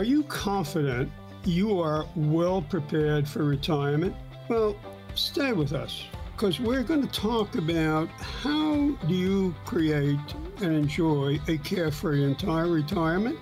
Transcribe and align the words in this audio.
Are 0.00 0.12
you 0.12 0.22
confident 0.22 1.12
you 1.44 1.78
are 1.78 2.06
well 2.16 2.62
prepared 2.62 3.28
for 3.28 3.44
retirement? 3.44 4.16
Well, 4.48 4.74
stay 5.14 5.52
with 5.52 5.74
us 5.74 6.04
because 6.32 6.58
we're 6.58 6.82
going 6.82 7.06
to 7.06 7.20
talk 7.20 7.54
about 7.56 8.08
how 8.08 8.92
do 9.06 9.14
you 9.14 9.54
create 9.66 10.18
and 10.62 10.74
enjoy 10.74 11.38
a 11.48 11.58
carefree 11.58 12.24
entire 12.24 12.68
retirement. 12.68 13.38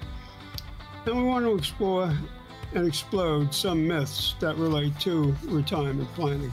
And 1.07 1.16
we 1.16 1.23
want 1.23 1.45
to 1.45 1.55
explore 1.55 2.12
and 2.75 2.88
explode 2.88 3.54
some 3.54 3.86
myths 3.86 4.34
that 4.40 4.56
relate 4.56 4.98
to 5.02 5.36
retirement 5.45 6.12
planning. 6.14 6.52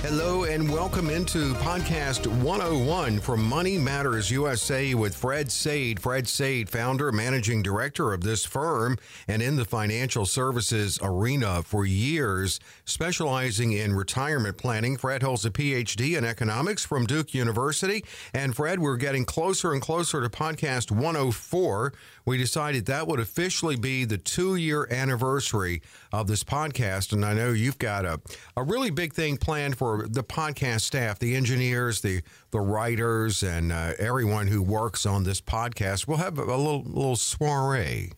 Hello 0.00 0.44
and 0.44 0.70
welcome 0.72 1.10
into 1.10 1.54
podcast 1.54 2.28
101 2.28 3.18
from 3.18 3.44
Money 3.44 3.78
Matters 3.78 4.30
USA 4.30 4.94
with 4.94 5.12
Fred 5.12 5.50
Saide. 5.50 5.98
Fred 5.98 6.28
Saide, 6.28 6.70
founder, 6.70 7.10
managing 7.10 7.64
director 7.64 8.12
of 8.12 8.20
this 8.20 8.44
firm 8.44 8.96
and 9.26 9.42
in 9.42 9.56
the 9.56 9.64
financial 9.64 10.24
services 10.24 11.00
arena 11.02 11.64
for 11.64 11.84
years, 11.84 12.60
specializing 12.84 13.72
in 13.72 13.92
retirement 13.92 14.56
planning. 14.56 14.96
Fred 14.96 15.24
holds 15.24 15.44
a 15.44 15.50
PhD 15.50 16.16
in 16.16 16.24
economics 16.24 16.86
from 16.86 17.04
Duke 17.04 17.34
University. 17.34 18.04
And 18.32 18.54
Fred, 18.54 18.78
we're 18.78 18.98
getting 18.98 19.24
closer 19.24 19.72
and 19.72 19.82
closer 19.82 20.22
to 20.22 20.28
podcast 20.28 20.92
104. 20.92 21.92
We 22.24 22.38
decided 22.38 22.86
that 22.86 23.08
would 23.08 23.20
officially 23.20 23.76
be 23.76 24.04
the 24.04 24.18
two 24.18 24.54
year 24.54 24.86
anniversary 24.92 25.82
of 26.12 26.28
this 26.28 26.44
podcast. 26.44 27.12
And 27.12 27.24
I 27.24 27.34
know 27.34 27.50
you've 27.50 27.78
got 27.78 28.04
a, 28.04 28.20
a 28.56 28.62
really 28.62 28.90
big 28.90 29.12
thing 29.12 29.38
planned 29.38 29.76
for 29.76 29.87
for 29.88 30.06
the 30.06 30.22
podcast 30.22 30.82
staff, 30.82 31.18
the 31.18 31.34
engineers, 31.34 32.02
the 32.02 32.20
the 32.50 32.60
writers, 32.60 33.42
and 33.42 33.72
uh, 33.72 33.92
everyone 33.98 34.46
who 34.46 34.62
works 34.62 35.06
on 35.06 35.24
this 35.24 35.40
podcast. 35.40 36.06
We'll 36.06 36.18
have 36.18 36.38
a 36.38 36.42
little 36.44 36.82
little 36.82 37.16
soiree. 37.16 38.12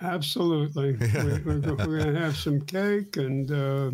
Absolutely, 0.00 0.92
we, 1.00 1.06
are 1.06 1.38
going 1.38 1.62
to 1.62 2.20
have 2.20 2.36
some 2.36 2.60
cake 2.60 3.16
and 3.16 3.50
uh, 3.50 3.90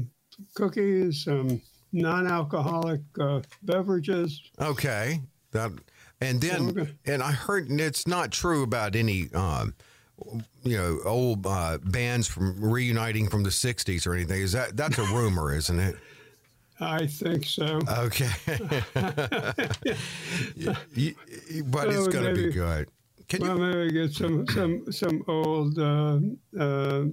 cookies, 0.55 1.25
some 1.25 1.61
non-alcoholic 1.93 3.01
uh, 3.19 3.41
beverages. 3.63 4.43
Okay, 4.61 5.23
that 5.53 5.71
and 6.21 6.41
then 6.41 6.99
and 7.07 7.23
I 7.23 7.33
heard 7.33 7.71
it's 7.71 8.07
not 8.07 8.33
true 8.33 8.63
about 8.63 8.95
any. 8.97 9.33
Um, 9.33 9.75
you 10.65 10.77
know, 10.77 10.99
old 11.05 11.47
uh, 11.47 11.79
bands 11.81 12.27
from 12.27 12.61
reuniting 12.61 13.29
from 13.29 13.45
the 13.45 13.51
'60s 13.51 14.05
or 14.05 14.15
anything. 14.15 14.43
Is 14.43 14.51
that 14.51 14.77
that's 14.77 14.99
a 14.99 15.05
rumor, 15.05 15.55
isn't 15.55 15.79
it? 15.79 15.95
I 16.81 17.07
think 17.07 17.45
so. 17.45 17.81
Okay. 17.89 18.31
but 21.67 21.89
it's 21.89 22.09
going 22.09 22.25
to 22.25 22.35
be 22.35 22.51
good. 22.53 22.89
Can 23.29 23.43
well, 23.43 23.59
you... 23.59 23.65
maybe 23.65 23.93
get 23.93 24.13
some 24.13 24.47
some 24.47 24.91
some 24.91 25.23
old 25.29 25.79
uh, 25.79 26.19
uh, 26.59 27.05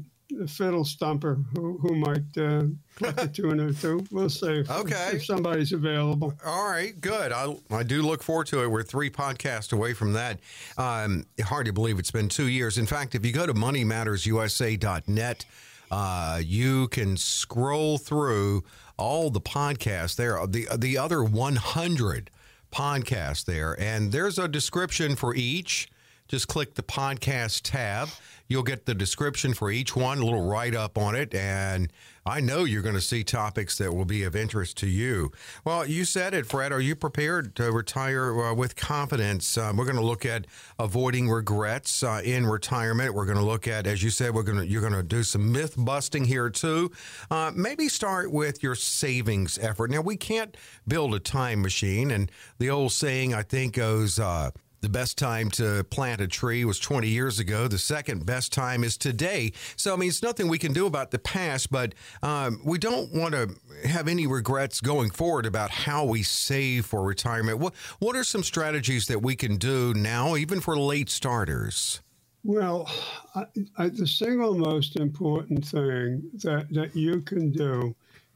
fiddle 0.47 0.85
stumper 0.85 1.39
who, 1.53 1.77
who 1.77 1.95
might 1.95 2.37
uh, 2.37 2.63
put 2.95 3.17
the 3.17 3.27
tune 3.27 3.59
or 3.59 3.73
two. 3.73 4.05
We'll 4.11 4.29
see. 4.29 4.59
If, 4.59 4.71
okay. 4.71 5.11
If 5.13 5.25
somebody's 5.25 5.73
available. 5.73 6.33
All 6.45 6.69
right. 6.69 6.99
Good. 7.01 7.33
I 7.33 7.57
I 7.69 7.83
do 7.83 8.01
look 8.01 8.23
forward 8.23 8.47
to 8.47 8.63
it. 8.63 8.67
We're 8.67 8.83
three 8.83 9.09
podcasts 9.09 9.73
away 9.73 9.93
from 9.93 10.13
that. 10.13 10.39
Um, 10.77 11.25
hard 11.43 11.65
to 11.65 11.73
believe 11.73 11.99
it's 11.99 12.11
been 12.11 12.29
two 12.29 12.47
years. 12.47 12.77
In 12.77 12.85
fact, 12.85 13.13
if 13.13 13.25
you 13.25 13.33
go 13.33 13.45
to 13.45 13.53
moneymattersusa.net, 13.53 15.45
uh, 15.91 16.41
you 16.43 16.87
can 16.87 17.17
scroll 17.17 17.97
through 17.97 18.63
all 18.97 19.29
the 19.29 19.41
podcasts 19.41 20.15
there, 20.15 20.45
the 20.47 20.67
the 20.77 20.97
other 20.97 21.23
100 21.23 22.31
podcasts 22.71 23.45
there, 23.45 23.79
and 23.79 24.11
there's 24.11 24.37
a 24.37 24.47
description 24.47 25.15
for 25.15 25.33
each. 25.35 25.89
Just 26.27 26.47
click 26.47 26.75
the 26.75 26.83
podcast 26.83 27.61
tab. 27.63 28.09
You'll 28.47 28.63
get 28.63 28.85
the 28.85 28.93
description 28.93 29.53
for 29.53 29.71
each 29.71 29.95
one, 29.95 30.19
a 30.19 30.23
little 30.23 30.47
write 30.47 30.75
up 30.75 30.97
on 30.97 31.15
it, 31.15 31.33
and 31.33 31.91
I 32.27 32.39
know 32.39 32.63
you're 32.63 32.81
going 32.81 32.95
to 32.95 33.01
see 33.01 33.23
topics 33.23 33.77
that 33.77 33.93
will 33.93 34.05
be 34.05 34.23
of 34.23 34.35
interest 34.35 34.77
to 34.77 34.87
you. 34.87 35.31
Well, 35.63 35.85
you 35.85 36.05
said 36.05 36.33
it, 36.33 36.47
Fred. 36.47 36.71
Are 36.71 36.79
you 36.79 36.95
prepared 36.95 37.55
to 37.55 37.71
retire 37.71 38.39
uh, 38.39 38.53
with 38.53 38.75
confidence? 38.75 39.57
Uh, 39.57 39.73
we're 39.75 39.85
going 39.85 39.97
to 39.97 40.03
look 40.03 40.25
at 40.25 40.45
avoiding 40.79 41.29
regrets 41.29 42.01
uh, 42.01 42.21
in 42.23 42.47
retirement. 42.47 43.13
We're 43.13 43.25
going 43.25 43.37
to 43.37 43.43
look 43.43 43.67
at, 43.67 43.85
as 43.85 44.01
you 44.01 44.09
said, 44.09 44.33
we're 44.33 44.43
going 44.43 44.57
to 44.57 44.67
you're 44.67 44.81
going 44.81 44.93
to 44.93 45.03
do 45.03 45.21
some 45.21 45.51
myth 45.51 45.75
busting 45.77 46.25
here 46.25 46.49
too. 46.49 46.91
Uh, 47.29 47.51
maybe 47.55 47.87
start 47.87 48.31
with 48.31 48.63
your 48.63 48.75
savings 48.75 49.59
effort. 49.59 49.91
Now, 49.91 50.01
we 50.01 50.17
can't 50.17 50.57
build 50.87 51.13
a 51.13 51.19
time 51.19 51.61
machine, 51.61 52.09
and 52.09 52.31
the 52.57 52.71
old 52.71 52.91
saying 52.91 53.35
I 53.35 53.43
think 53.43 53.75
goes 53.75 54.19
uh, 54.19 54.49
the 54.85 54.89
best 54.89 55.17
time 55.17 55.49
to 55.49 55.83
plant 55.85 56.21
a 56.21 56.27
tree 56.27 56.63
was 56.63 56.79
20 56.79 57.07
years 57.07 57.39
ago. 57.39 57.67
The 57.67 57.79
second 57.79 58.23
best 58.23 58.53
time 58.53 58.83
is 58.83 58.97
today. 58.97 59.51
So, 59.75 59.93
I 59.93 59.97
mean, 59.97 60.09
it's 60.09 60.21
nothing 60.21 60.47
we 60.47 60.59
can 60.59 60.73
do 60.73 60.85
about 60.85 61.09
the 61.09 61.17
past, 61.17 61.71
but 61.71 61.95
um, 62.21 62.61
we 62.63 62.77
don't 62.77 63.11
want 63.11 63.33
to 63.33 63.55
have 63.87 64.07
any 64.07 64.27
regrets 64.27 64.81
going 64.81 65.09
forward 65.09 65.47
about 65.47 65.71
how 65.71 66.05
we 66.05 66.21
save 66.21 66.85
for 66.85 67.01
retirement. 67.01 67.57
What, 67.57 67.73
what 67.97 68.15
are 68.15 68.23
some 68.23 68.43
strategies 68.43 69.07
that 69.07 69.23
we 69.23 69.35
can 69.35 69.57
do 69.57 69.95
now, 69.95 70.35
even 70.35 70.61
for 70.61 70.77
late 70.77 71.09
starters? 71.09 72.01
Well, 72.43 72.87
I, 73.33 73.45
I, 73.79 73.89
the 73.89 74.05
single 74.05 74.55
most 74.55 74.97
important 74.97 75.65
thing 75.65 76.29
that, 76.43 76.67
that 76.69 76.95
you 76.95 77.21
can 77.21 77.51
do 77.51 77.95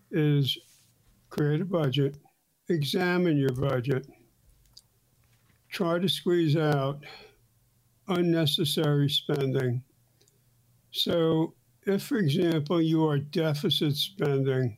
is 0.09 0.57
create 1.29 1.61
a 1.61 1.65
budget, 1.65 2.15
examine 2.69 3.37
your 3.37 3.53
budget, 3.53 4.07
try 5.69 5.99
to 5.99 6.09
squeeze 6.09 6.55
out 6.55 7.03
unnecessary 8.07 9.09
spending. 9.09 9.83
So, 10.91 11.53
if, 11.85 12.03
for 12.03 12.17
example, 12.17 12.81
you 12.81 13.07
are 13.07 13.19
deficit 13.19 13.95
spending, 13.95 14.77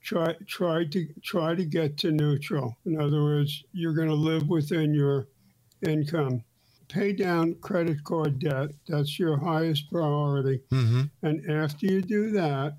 try 0.00 0.34
try 0.46 0.84
to 0.86 1.08
try 1.22 1.54
to 1.54 1.64
get 1.64 1.96
to 1.98 2.12
neutral. 2.12 2.76
In 2.86 3.00
other 3.00 3.22
words, 3.22 3.64
you're 3.72 3.94
going 3.94 4.08
to 4.08 4.14
live 4.14 4.48
within 4.48 4.94
your 4.94 5.28
income. 5.86 6.44
Pay 6.88 7.12
down 7.12 7.54
credit 7.60 8.02
card 8.04 8.38
debt. 8.38 8.70
That's 8.88 9.18
your 9.18 9.36
highest 9.36 9.90
priority. 9.90 10.60
Mm-hmm. 10.72 11.02
And 11.22 11.50
after 11.50 11.86
you 11.86 12.02
do 12.02 12.30
that, 12.32 12.78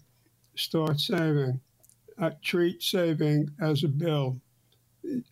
start 0.56 1.00
saving. 1.00 1.60
Uh, 2.20 2.32
treat 2.44 2.84
saving 2.84 3.50
as 3.62 3.84
a 3.84 3.88
bill 3.88 4.40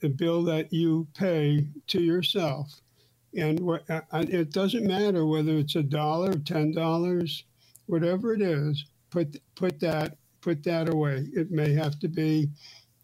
a 0.04 0.10
bill 0.10 0.44
that 0.44 0.72
you 0.74 1.08
pay 1.14 1.68
to 1.88 2.02
yourself. 2.02 2.82
And 3.36 3.60
uh, 3.90 4.02
it 4.14 4.52
doesn't 4.52 4.86
matter 4.88 5.26
whether 5.26 5.54
it's 5.58 5.76
a 5.76 5.84
dollar, 5.84 6.34
ten 6.40 6.72
dollars, 6.72 7.44
whatever 7.86 8.34
it 8.34 8.42
is. 8.42 8.86
Put 9.12 9.38
put 9.56 9.80
that 9.82 10.18
put 10.42 10.64
that 10.64 10.90
away. 10.90 11.28
It 11.34 11.52
may 11.52 11.74
have 11.74 12.00
to 12.00 12.08
be, 12.08 12.50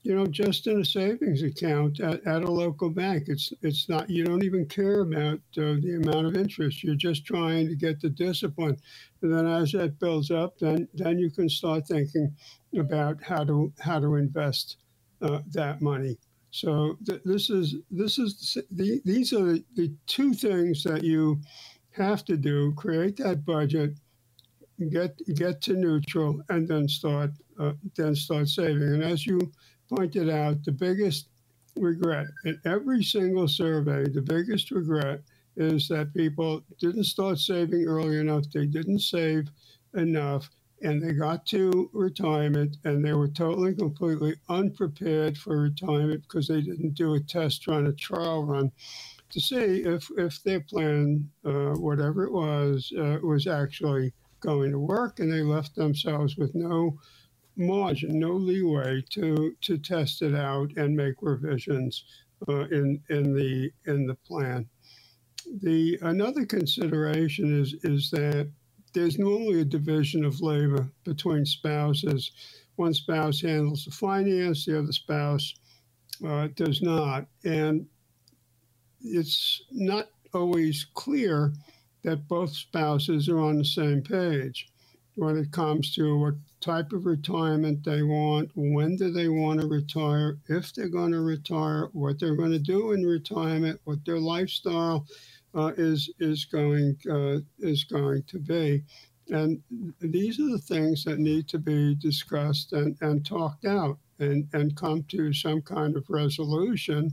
you 0.04 0.16
know, 0.16 0.26
just 0.26 0.68
in 0.68 0.82
a 0.82 0.86
savings 0.86 1.44
account 1.44 2.00
at, 2.00 2.26
at 2.26 2.44
a 2.44 2.52
local 2.52 2.90
bank. 2.90 3.26
It's 3.28 3.54
it's 3.62 3.88
not. 3.88 4.10
You 4.10 4.24
don't 4.26 4.44
even 4.44 4.66
care 4.66 5.02
about 5.02 5.40
uh, 5.58 5.78
the 5.82 6.02
amount 6.04 6.28
of 6.28 6.36
interest. 6.36 6.84
You're 6.84 6.96
just 6.96 7.26
trying 7.26 7.68
to 7.68 7.76
get 7.76 8.02
the 8.02 8.10
discipline. 8.10 8.78
And 9.22 9.34
then 9.34 9.48
as 9.48 9.72
that 9.74 10.00
builds 10.00 10.32
up, 10.32 10.58
then 10.60 10.88
then 10.96 11.20
you 11.20 11.30
can 11.30 11.50
start 11.50 11.88
thinking 11.88 12.36
about 12.78 13.24
how 13.24 13.44
to 13.44 13.72
how 13.80 14.00
to 14.00 14.16
invest 14.16 14.78
uh, 15.22 15.40
that 15.54 15.82
money. 15.82 16.18
So 16.56 16.98
th- 17.06 17.22
this 17.26 17.50
is 17.50 17.76
this 17.92 18.18
is 18.18 18.58
the, 18.72 19.02
these 19.04 19.34
are 19.34 19.58
the 19.76 19.92
two 20.08 20.34
things 20.34 20.84
that 20.84 21.04
you 21.04 21.42
have 21.92 22.24
to 22.26 22.38
do: 22.38 22.72
create 22.78 23.18
that 23.18 23.44
budget, 23.46 23.96
get 24.90 25.20
get 25.36 25.62
to 25.64 25.74
neutral, 25.74 26.42
and 26.48 26.66
then 26.66 26.88
start 26.88 27.32
uh, 27.60 27.74
then 27.98 28.16
start 28.16 28.48
saving. 28.48 28.84
And 28.84 29.04
as 29.04 29.28
you 29.28 29.52
pointed 29.90 30.30
out, 30.30 30.64
the 30.64 30.72
biggest 30.72 31.28
regret 31.76 32.28
in 32.46 32.58
every 32.64 33.04
single 33.04 33.50
survey, 33.50 34.08
the 34.08 34.22
biggest 34.22 34.72
regret 34.72 35.24
is 35.58 35.90
that 35.90 36.14
people 36.14 36.64
didn't 36.80 37.04
start 37.04 37.38
saving 37.38 37.86
early 37.86 38.18
enough. 38.18 38.46
They 38.54 38.66
didn't 38.66 39.00
save 39.00 39.50
enough, 39.94 40.50
and 40.86 41.02
they 41.02 41.14
got 41.14 41.46
to 41.48 41.90
retirement 41.94 42.78
and 42.84 43.04
they 43.04 43.14
were 43.14 43.28
totally 43.28 43.74
completely 43.74 44.36
unprepared 44.50 45.38
for 45.38 45.60
retirement 45.62 46.22
because 46.22 46.48
they 46.48 46.62
didn't 46.62 46.94
do 46.94 47.16
a 47.16 47.20
test 47.20 47.68
run, 47.68 47.88
a 47.88 47.94
trial 47.94 48.46
run 48.46 48.72
to 49.32 49.42
see 49.42 49.84
if, 49.84 50.08
if 50.18 50.42
their 50.44 50.62
plan, 50.62 51.30
uh, 51.44 51.74
whatever 51.74 52.24
it 52.24 52.32
was, 52.32 52.94
uh, 52.98 53.18
was 53.24 53.48
actually 53.48 54.14
going 54.40 54.72
to 54.72 54.80
work. 54.80 55.20
And 55.20 55.34
they 55.34 55.42
left 55.42 55.76
themselves 55.76 56.38
with 56.38 56.54
no 56.54 57.00
margin, 57.56 58.20
no 58.20 58.34
leeway 58.34 59.04
to, 59.12 59.56
to 59.62 59.78
test 59.80 60.22
it 60.22 60.36
out 60.36 60.72
and 60.78 60.96
make 60.96 61.16
revisions 61.22 62.06
uh, 62.48 62.66
in, 62.68 63.02
in, 63.10 63.34
the, 63.34 63.72
in 63.86 64.06
the 64.06 64.16
plan. 64.16 64.70
The 65.62 66.00
another 66.02 66.44
consideration 66.44 67.62
is 67.62 67.76
is 67.84 68.10
that 68.10 68.50
there's 68.96 69.20
normally 69.20 69.62
a 69.62 69.66
division 69.66 70.24
of 70.26 70.42
labor 70.42 70.90
between 71.04 71.46
spouses. 71.46 72.32
One 72.78 72.94
spouse 72.94 73.42
handles 73.42 73.86
the 73.86 73.92
finance, 73.92 74.66
the 74.66 74.80
other 74.80 74.94
spouse 74.94 75.54
uh, 76.26 76.48
does 76.56 76.82
not, 76.82 77.28
and 77.44 77.86
it's 79.04 79.62
not 79.70 80.10
always 80.34 80.86
clear 80.94 81.54
that 82.04 82.28
both 82.28 82.54
spouses 82.54 83.28
are 83.30 83.40
on 83.40 83.58
the 83.58 83.66
same 83.66 84.02
page 84.02 84.70
when 85.16 85.38
it 85.38 85.52
comes 85.52 85.94
to 85.96 86.18
what 86.18 86.36
type 86.60 86.92
of 86.92 87.06
retirement 87.06 87.84
they 87.84 88.02
want, 88.04 88.50
when 88.56 88.96
do 88.98 89.12
they 89.12 89.30
want 89.30 89.62
to 89.62 89.68
retire, 89.68 90.38
if 90.50 90.74
they're 90.74 90.90
going 90.90 91.12
to 91.12 91.22
retire, 91.22 91.90
what 91.94 92.20
they're 92.20 92.36
going 92.36 92.52
to 92.52 92.60
do 92.60 92.92
in 92.92 93.06
retirement, 93.06 93.80
what 93.86 94.04
their 94.06 94.20
lifestyle 94.20 95.06
is 95.78 96.10
is 96.20 96.46
going 96.46 96.98
uh, 97.12 97.40
is 97.60 97.84
going 97.86 98.24
to 98.28 98.40
be. 98.40 98.84
And 99.30 99.62
these 100.02 100.40
are 100.40 100.50
the 100.50 100.60
things 100.60 101.04
that 101.06 101.20
need 101.20 101.48
to 101.50 101.60
be 101.60 101.96
discussed 101.96 102.74
and, 102.74 102.96
and 103.02 103.26
talked 103.26 103.66
out 103.66 103.98
and, 104.20 104.48
and 104.54 104.76
come 104.76 105.04
to 105.10 105.34
some 105.34 105.62
kind 105.62 105.98
of 105.98 106.06
resolution 106.10 107.12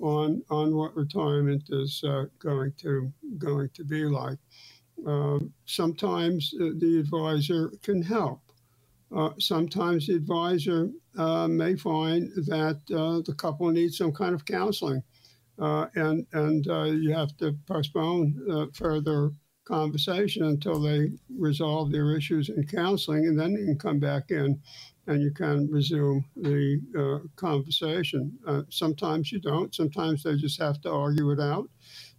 on 0.00 0.42
on 0.50 0.74
what 0.76 0.96
retirement 0.96 1.64
is 1.70 2.02
uh, 2.04 2.26
going 2.38 2.72
to 2.78 3.12
going 3.38 3.70
to 3.74 3.84
be 3.84 4.04
like. 4.04 4.38
Um, 5.06 5.52
sometimes 5.66 6.52
the 6.52 6.98
advisor 7.00 7.72
can 7.82 8.02
help. 8.02 8.40
Uh, 9.14 9.30
sometimes 9.38 10.06
the 10.06 10.14
advisor 10.14 10.90
uh, 11.18 11.48
may 11.48 11.76
find 11.76 12.30
that 12.46 12.80
uh, 12.94 13.20
the 13.26 13.34
couple 13.36 13.68
needs 13.70 13.98
some 13.98 14.12
kind 14.12 14.34
of 14.34 14.44
counseling 14.44 14.98
uh, 14.98 15.09
and 15.94 16.26
and 16.32 16.68
uh, 16.68 16.84
you 16.84 17.12
have 17.14 17.36
to 17.38 17.56
postpone 17.66 18.34
uh, 18.50 18.66
further 18.74 19.32
conversation 19.64 20.44
until 20.46 20.80
they 20.80 21.10
resolve 21.38 21.92
their 21.92 22.16
issues 22.16 22.48
in 22.48 22.66
counseling, 22.66 23.26
and 23.26 23.38
then 23.38 23.52
you 23.52 23.66
can 23.66 23.78
come 23.78 24.00
back 24.00 24.30
in 24.30 24.60
and 25.06 25.22
you 25.22 25.32
can 25.32 25.70
resume 25.70 26.24
the 26.36 26.80
uh, 26.98 27.26
conversation. 27.36 28.38
Uh, 28.46 28.62
sometimes 28.70 29.32
you 29.32 29.40
don't. 29.40 29.74
Sometimes 29.74 30.22
they 30.22 30.36
just 30.36 30.60
have 30.60 30.80
to 30.82 30.90
argue 30.90 31.30
it 31.32 31.40
out. 31.40 31.68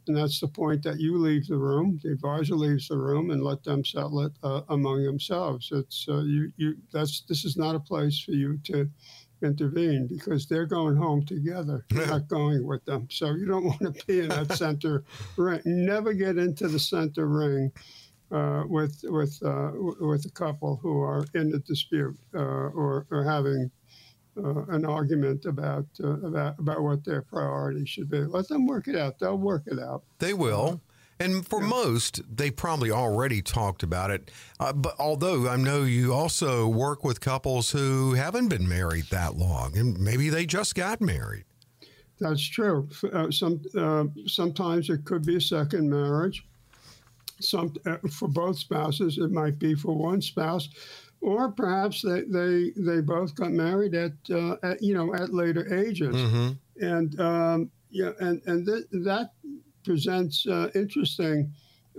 And 0.08 0.18
that's 0.18 0.40
the 0.40 0.48
point 0.48 0.84
that 0.84 1.00
you 1.00 1.18
leave 1.18 1.48
the 1.48 1.58
room, 1.58 2.00
the 2.04 2.12
advisor 2.12 2.56
leaves 2.56 2.88
the 2.88 2.98
room, 2.98 3.32
and 3.32 3.44
let 3.44 3.64
them 3.64 3.86
settle 3.86 4.22
it 4.22 4.34
uh, 4.44 4.62
among 4.70 5.04
themselves. 5.04 5.70
It's 5.72 6.08
you, 6.08 6.52
you. 6.58 6.76
That's 6.92 7.22
this 7.30 7.46
is 7.46 7.56
not 7.56 7.76
a 7.76 7.80
place 7.80 8.20
for 8.20 8.32
you 8.32 8.58
to 8.66 8.90
intervene 9.44 10.08
because 10.08 10.46
they're 10.46 10.66
going 10.66 10.96
home 10.96 11.26
together. 11.26 11.86
You're 11.92 12.08
not 12.16 12.28
going 12.28 12.66
with 12.66 12.84
them. 12.86 13.08
So 13.10 13.32
you 13.32 13.46
don't 13.46 13.66
want 13.66 13.82
to 13.82 14.06
be 14.06 14.22
in 14.22 14.30
that 14.30 14.54
center 14.58 15.04
ring. 15.38 15.62
Never 15.66 16.14
get 16.14 16.38
into 16.38 16.68
the 16.68 16.80
center 16.80 17.28
ring 17.28 17.72
uh, 18.32 18.64
with 18.68 19.04
with 19.04 19.42
uh, 19.44 19.72
with 20.00 20.26
a 20.26 20.32
couple 20.32 20.78
who 20.82 21.02
are 21.02 21.26
in 21.34 21.54
a 21.54 21.60
dispute 21.60 22.18
uh, 22.34 22.40
or, 22.40 23.06
or 23.12 23.24
having 23.24 23.70
uh, 24.38 24.64
an 24.70 24.86
argument 24.86 25.46
about 25.46 25.86
uh, 26.04 26.20
about 26.22 26.58
about 26.60 26.82
what 26.82 27.04
their 27.04 27.22
priorities 27.22 27.90
should 27.90 28.10
be. 28.10 28.20
Let 28.20 28.48
them 28.48 28.66
work 28.66 28.88
it 28.88 28.96
out. 28.96 29.20
They'll 29.20 29.38
work 29.38 29.64
it 29.66 29.80
out. 29.80 30.04
They 30.20 30.34
will. 30.34 30.82
And 31.22 31.48
for 31.48 31.62
yeah. 31.62 31.70
most, 31.70 32.22
they 32.36 32.50
probably 32.50 32.90
already 32.92 33.42
talked 33.42 33.84
about 33.84 34.10
it. 34.10 34.32
Uh, 34.60 34.74
but 34.74 34.96
although 35.00 35.48
I 35.48 35.56
know 35.56 35.84
you 35.84 36.14
also 36.14 36.68
work 36.68 37.04
with 37.04 37.22
couples 37.22 37.72
who 37.72 38.14
haven't 38.14 38.48
been 38.48 38.68
married 38.68 39.06
that 39.12 39.36
long, 39.36 39.78
and 39.78 40.00
maybe 40.00 40.30
they 40.30 40.46
just 40.46 40.74
got 40.76 41.00
married. 41.00 41.46
That's 42.20 42.48
true. 42.48 42.88
Uh, 43.12 43.32
some 43.32 43.62
uh, 43.76 44.06
sometimes 44.28 44.90
it 44.90 45.06
could 45.06 45.26
be 45.26 45.38
a 45.38 45.42
second 45.42 45.90
marriage. 45.90 46.46
Some 47.40 47.74
uh, 47.86 47.98
for 48.12 48.28
both 48.28 48.60
spouses, 48.60 49.18
it 49.18 49.32
might 49.32 49.58
be 49.58 49.74
for 49.74 49.96
one 49.96 50.22
spouse, 50.22 50.70
or 51.20 51.50
perhaps 51.50 52.04
they 52.04 52.22
they, 52.22 52.72
they 52.78 53.02
both 53.02 53.34
got 53.34 53.52
married 53.52 53.96
at, 53.96 54.14
uh, 54.30 54.58
at 54.62 54.84
you 54.84 54.94
know 54.94 55.16
at 55.16 55.34
later 55.34 55.74
ages, 55.74 56.16
mm-hmm. 56.16 56.86
and 56.86 57.20
um, 57.20 57.72
yeah, 57.90 58.12
and 58.20 58.42
and 58.46 58.68
th- 58.68 58.86
that 59.04 59.32
presents 59.84 60.48
uh, 60.48 60.70
interesting 60.76 61.52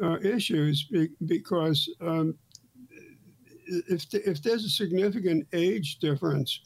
uh, 0.02 0.18
issues 0.20 0.84
be, 0.84 1.08
because 1.26 1.88
um, 2.00 2.34
if, 3.66 4.08
the, 4.10 4.28
if 4.28 4.42
there's 4.42 4.64
a 4.64 4.70
significant 4.70 5.46
age 5.52 5.98
difference 5.98 6.60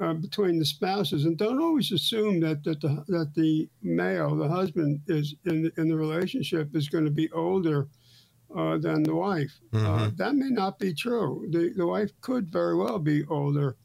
uh, 0.00 0.14
between 0.14 0.58
the 0.58 0.64
spouses, 0.64 1.24
and 1.26 1.36
don't 1.36 1.60
always 1.60 1.92
assume 1.92 2.40
that 2.40 2.64
that 2.64 2.80
the, 2.80 3.04
that 3.08 3.32
the 3.34 3.68
male, 3.82 4.34
the 4.34 4.48
husband, 4.48 5.00
is 5.08 5.34
in 5.44 5.70
in 5.76 5.88
the 5.88 5.96
relationship 5.96 6.74
is 6.74 6.88
going 6.88 7.04
to 7.04 7.10
be 7.10 7.30
older 7.32 7.88
uh, 8.56 8.78
than 8.78 9.02
the 9.02 9.14
wife. 9.14 9.52
Uh, 9.72 9.76
mm-hmm. 9.76 10.16
that 10.16 10.34
may 10.34 10.48
not 10.48 10.78
be 10.78 10.94
true. 10.94 11.46
The 11.50 11.74
the 11.76 11.86
wife 11.86 12.10
could 12.22 12.50
very 12.50 12.76
well 12.76 12.98
be 12.98 13.26
older 13.26 13.76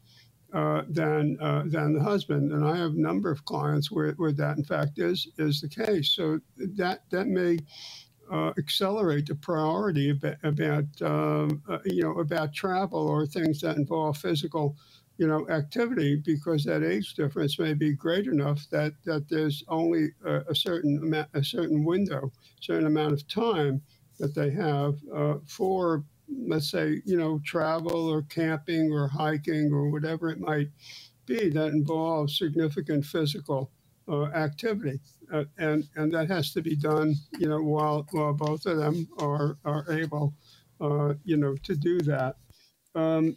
uh, 0.56 0.82
than 0.88 1.36
uh, 1.38 1.64
than 1.66 1.92
the 1.92 2.02
husband. 2.02 2.50
And 2.50 2.64
I 2.64 2.76
have 2.78 2.92
a 2.92 3.00
number 3.00 3.30
of 3.30 3.44
clients 3.44 3.92
where, 3.92 4.12
where 4.12 4.32
that, 4.32 4.56
in 4.56 4.64
fact, 4.64 4.98
is 4.98 5.28
is 5.36 5.60
the 5.60 5.68
case. 5.68 6.08
So 6.10 6.40
that 6.56 7.02
that 7.10 7.26
may 7.26 7.58
uh, 8.32 8.52
accelerate 8.58 9.26
the 9.26 9.34
priority 9.34 10.10
about, 10.10 10.36
about 10.44 11.02
um, 11.02 11.62
uh, 11.68 11.78
you 11.84 12.02
know 12.02 12.18
about 12.20 12.54
travel 12.54 13.06
or 13.06 13.26
things 13.26 13.60
that 13.60 13.76
involve 13.76 14.16
physical 14.16 14.74
you 15.18 15.26
know 15.26 15.46
activity 15.50 16.22
because 16.24 16.64
that 16.64 16.82
age 16.82 17.12
difference 17.12 17.58
may 17.58 17.74
be 17.74 17.92
great 17.92 18.26
enough 18.26 18.66
that 18.70 18.94
that 19.04 19.28
there's 19.28 19.62
only 19.68 20.08
a, 20.24 20.36
a 20.48 20.54
certain 20.54 20.96
amount, 21.02 21.28
a 21.34 21.44
certain 21.44 21.84
window, 21.84 22.32
certain 22.60 22.86
amount 22.86 23.12
of 23.12 23.28
time 23.28 23.82
that 24.18 24.34
they 24.34 24.50
have 24.50 24.94
uh, 25.14 25.34
for 25.46 26.02
let's 26.28 26.70
say, 26.70 27.02
you 27.04 27.16
know, 27.16 27.40
travel 27.44 28.08
or 28.08 28.22
camping 28.22 28.92
or 28.92 29.08
hiking 29.08 29.72
or 29.72 29.90
whatever 29.90 30.30
it 30.30 30.40
might 30.40 30.68
be 31.26 31.48
that 31.50 31.68
involves 31.68 32.38
significant 32.38 33.04
physical 33.04 33.70
uh, 34.08 34.24
activity. 34.26 35.00
Uh, 35.32 35.44
and, 35.58 35.88
and 35.96 36.12
that 36.12 36.28
has 36.28 36.52
to 36.52 36.62
be 36.62 36.76
done, 36.76 37.14
you 37.38 37.48
know, 37.48 37.60
while, 37.60 38.06
while 38.12 38.32
both 38.32 38.66
of 38.66 38.76
them 38.76 39.08
are, 39.18 39.58
are 39.64 39.84
able, 39.90 40.32
uh, 40.80 41.14
you 41.24 41.36
know, 41.36 41.56
to 41.62 41.74
do 41.74 42.00
that. 42.00 42.36
Um, 42.94 43.36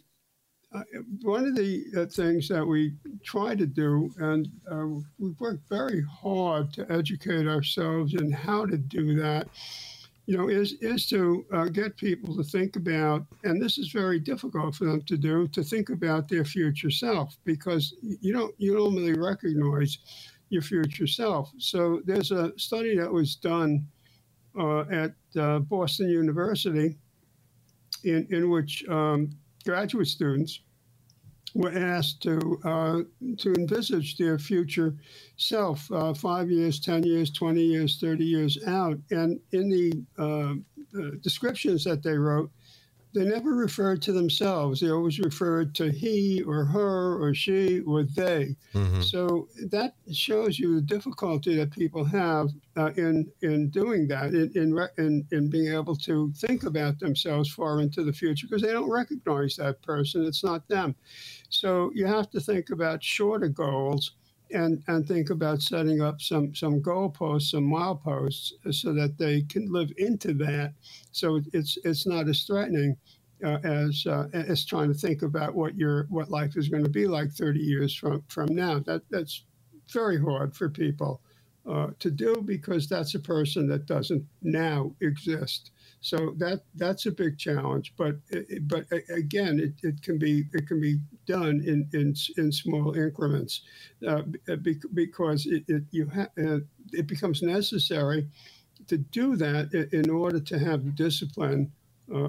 one 1.22 1.46
of 1.46 1.56
the 1.56 1.84
uh, 1.96 2.06
things 2.06 2.46
that 2.48 2.64
we 2.64 2.94
try 3.24 3.56
to 3.56 3.66
do, 3.66 4.12
and 4.18 4.48
uh, 4.70 4.86
we've 5.18 5.40
worked 5.40 5.68
very 5.68 6.04
hard 6.08 6.72
to 6.74 6.86
educate 6.92 7.48
ourselves 7.48 8.14
in 8.14 8.30
how 8.30 8.66
to 8.66 8.78
do 8.78 9.16
that, 9.16 9.48
you 10.30 10.36
know, 10.36 10.48
is 10.48 10.74
is 10.74 11.08
to 11.08 11.44
uh, 11.52 11.64
get 11.64 11.96
people 11.96 12.36
to 12.36 12.44
think 12.44 12.76
about, 12.76 13.26
and 13.42 13.60
this 13.60 13.78
is 13.78 13.90
very 13.90 14.20
difficult 14.20 14.76
for 14.76 14.84
them 14.84 15.02
to 15.02 15.16
do, 15.16 15.48
to 15.48 15.60
think 15.60 15.88
about 15.90 16.28
their 16.28 16.44
future 16.44 16.88
self 16.88 17.36
because 17.44 17.96
you 18.00 18.32
don't 18.32 18.54
you 18.56 18.74
normally 18.74 19.14
recognize 19.14 19.98
your 20.48 20.62
future 20.62 21.08
self. 21.08 21.50
So 21.58 22.00
there's 22.04 22.30
a 22.30 22.56
study 22.56 22.96
that 22.96 23.12
was 23.12 23.34
done 23.34 23.88
uh, 24.56 24.82
at 24.82 25.14
uh, 25.36 25.58
Boston 25.58 26.08
University, 26.08 26.96
in 28.04 28.24
in 28.30 28.50
which 28.50 28.84
um, 28.88 29.30
graduate 29.64 30.06
students 30.06 30.60
were 31.54 31.72
asked 31.72 32.22
to 32.22 32.60
uh, 32.64 33.00
to 33.38 33.52
envisage 33.54 34.16
their 34.16 34.38
future 34.38 34.94
self, 35.36 35.90
uh, 35.92 36.14
five 36.14 36.50
years, 36.50 36.80
ten 36.80 37.02
years, 37.02 37.30
twenty 37.30 37.62
years, 37.62 37.98
thirty 38.00 38.24
years 38.24 38.58
out, 38.66 38.98
and 39.10 39.40
in 39.52 39.68
the 39.68 39.92
uh, 40.18 40.54
descriptions 41.22 41.84
that 41.84 42.02
they 42.02 42.16
wrote, 42.16 42.50
they 43.12 43.24
never 43.24 43.50
referred 43.50 44.02
to 44.02 44.12
themselves. 44.12 44.80
They 44.80 44.90
always 44.90 45.18
referred 45.18 45.74
to 45.76 45.90
he 45.90 46.42
or 46.42 46.64
her 46.64 47.20
or 47.20 47.34
she 47.34 47.80
or 47.80 48.04
they. 48.04 48.56
Mm-hmm. 48.74 49.02
So 49.02 49.48
that 49.70 49.94
shows 50.12 50.58
you 50.58 50.76
the 50.76 50.80
difficulty 50.80 51.56
that 51.56 51.72
people 51.72 52.04
have 52.04 52.50
uh, 52.76 52.92
in 52.96 53.30
in 53.42 53.70
doing 53.70 54.06
that, 54.08 54.32
in, 54.32 54.52
in 54.54 54.88
in 54.98 55.26
in 55.32 55.50
being 55.50 55.72
able 55.74 55.96
to 55.96 56.32
think 56.36 56.64
about 56.64 56.98
themselves 57.00 57.50
far 57.50 57.80
into 57.80 58.04
the 58.04 58.12
future 58.12 58.46
because 58.48 58.62
they 58.62 58.72
don't 58.72 58.90
recognize 58.90 59.56
that 59.56 59.82
person. 59.82 60.24
It's 60.24 60.44
not 60.44 60.66
them. 60.68 60.94
So 61.48 61.90
you 61.94 62.06
have 62.06 62.30
to 62.30 62.40
think 62.40 62.70
about 62.70 63.02
shorter 63.02 63.48
goals 63.48 64.12
and, 64.52 64.82
and 64.88 65.06
think 65.06 65.30
about 65.30 65.62
setting 65.62 66.02
up 66.02 66.20
some, 66.20 66.54
some 66.54 66.80
goalposts, 66.82 67.50
some 67.50 67.64
mileposts, 67.70 68.52
so 68.72 68.92
that 68.94 69.18
they 69.18 69.42
can 69.42 69.72
live 69.72 69.90
into 69.98 70.34
that. 70.34 70.74
So 71.12 71.40
it's, 71.52 71.78
it's 71.84 72.06
not 72.06 72.28
as 72.28 72.44
threatening 72.44 72.96
uh, 73.44 73.58
as 73.64 74.06
uh, 74.06 74.28
as 74.32 74.64
trying 74.64 74.88
to 74.92 74.98
think 74.98 75.22
about 75.22 75.54
what 75.54 75.76
your 75.76 76.06
what 76.10 76.30
life 76.30 76.56
is 76.56 76.68
going 76.68 76.84
to 76.84 76.90
be 76.90 77.06
like 77.06 77.30
30 77.32 77.60
years 77.60 77.94
from 77.94 78.22
from 78.28 78.54
now. 78.54 78.78
That 78.80 79.02
that's 79.10 79.44
very 79.92 80.20
hard 80.20 80.54
for 80.54 80.68
people 80.68 81.20
uh, 81.70 81.88
to 82.00 82.10
do 82.10 82.42
because 82.44 82.88
that's 82.88 83.14
a 83.14 83.20
person 83.20 83.68
that 83.68 83.86
doesn't 83.86 84.24
now 84.42 84.92
exist. 85.00 85.70
So 86.00 86.34
that 86.38 86.62
that's 86.76 87.06
a 87.06 87.10
big 87.12 87.38
challenge. 87.38 87.92
But 87.96 88.16
but 88.62 88.86
again, 89.10 89.60
it, 89.60 89.74
it 89.86 90.02
can 90.02 90.18
be 90.18 90.46
it 90.52 90.66
can 90.66 90.80
be 90.80 90.98
done 91.26 91.62
in 91.66 91.88
in, 91.92 92.14
in 92.38 92.50
small 92.52 92.94
increments 92.94 93.62
uh, 94.06 94.22
because 94.94 95.46
it, 95.46 95.64
it 95.68 95.82
you 95.90 96.08
ha- 96.08 96.32
uh, 96.42 96.60
it 96.92 97.06
becomes 97.06 97.42
necessary 97.42 98.26
to 98.88 98.96
do 98.98 99.36
that 99.36 99.72
in 99.92 100.10
order 100.10 100.40
to 100.40 100.58
have 100.58 100.96
discipline, 100.96 101.70
uh, 102.14 102.28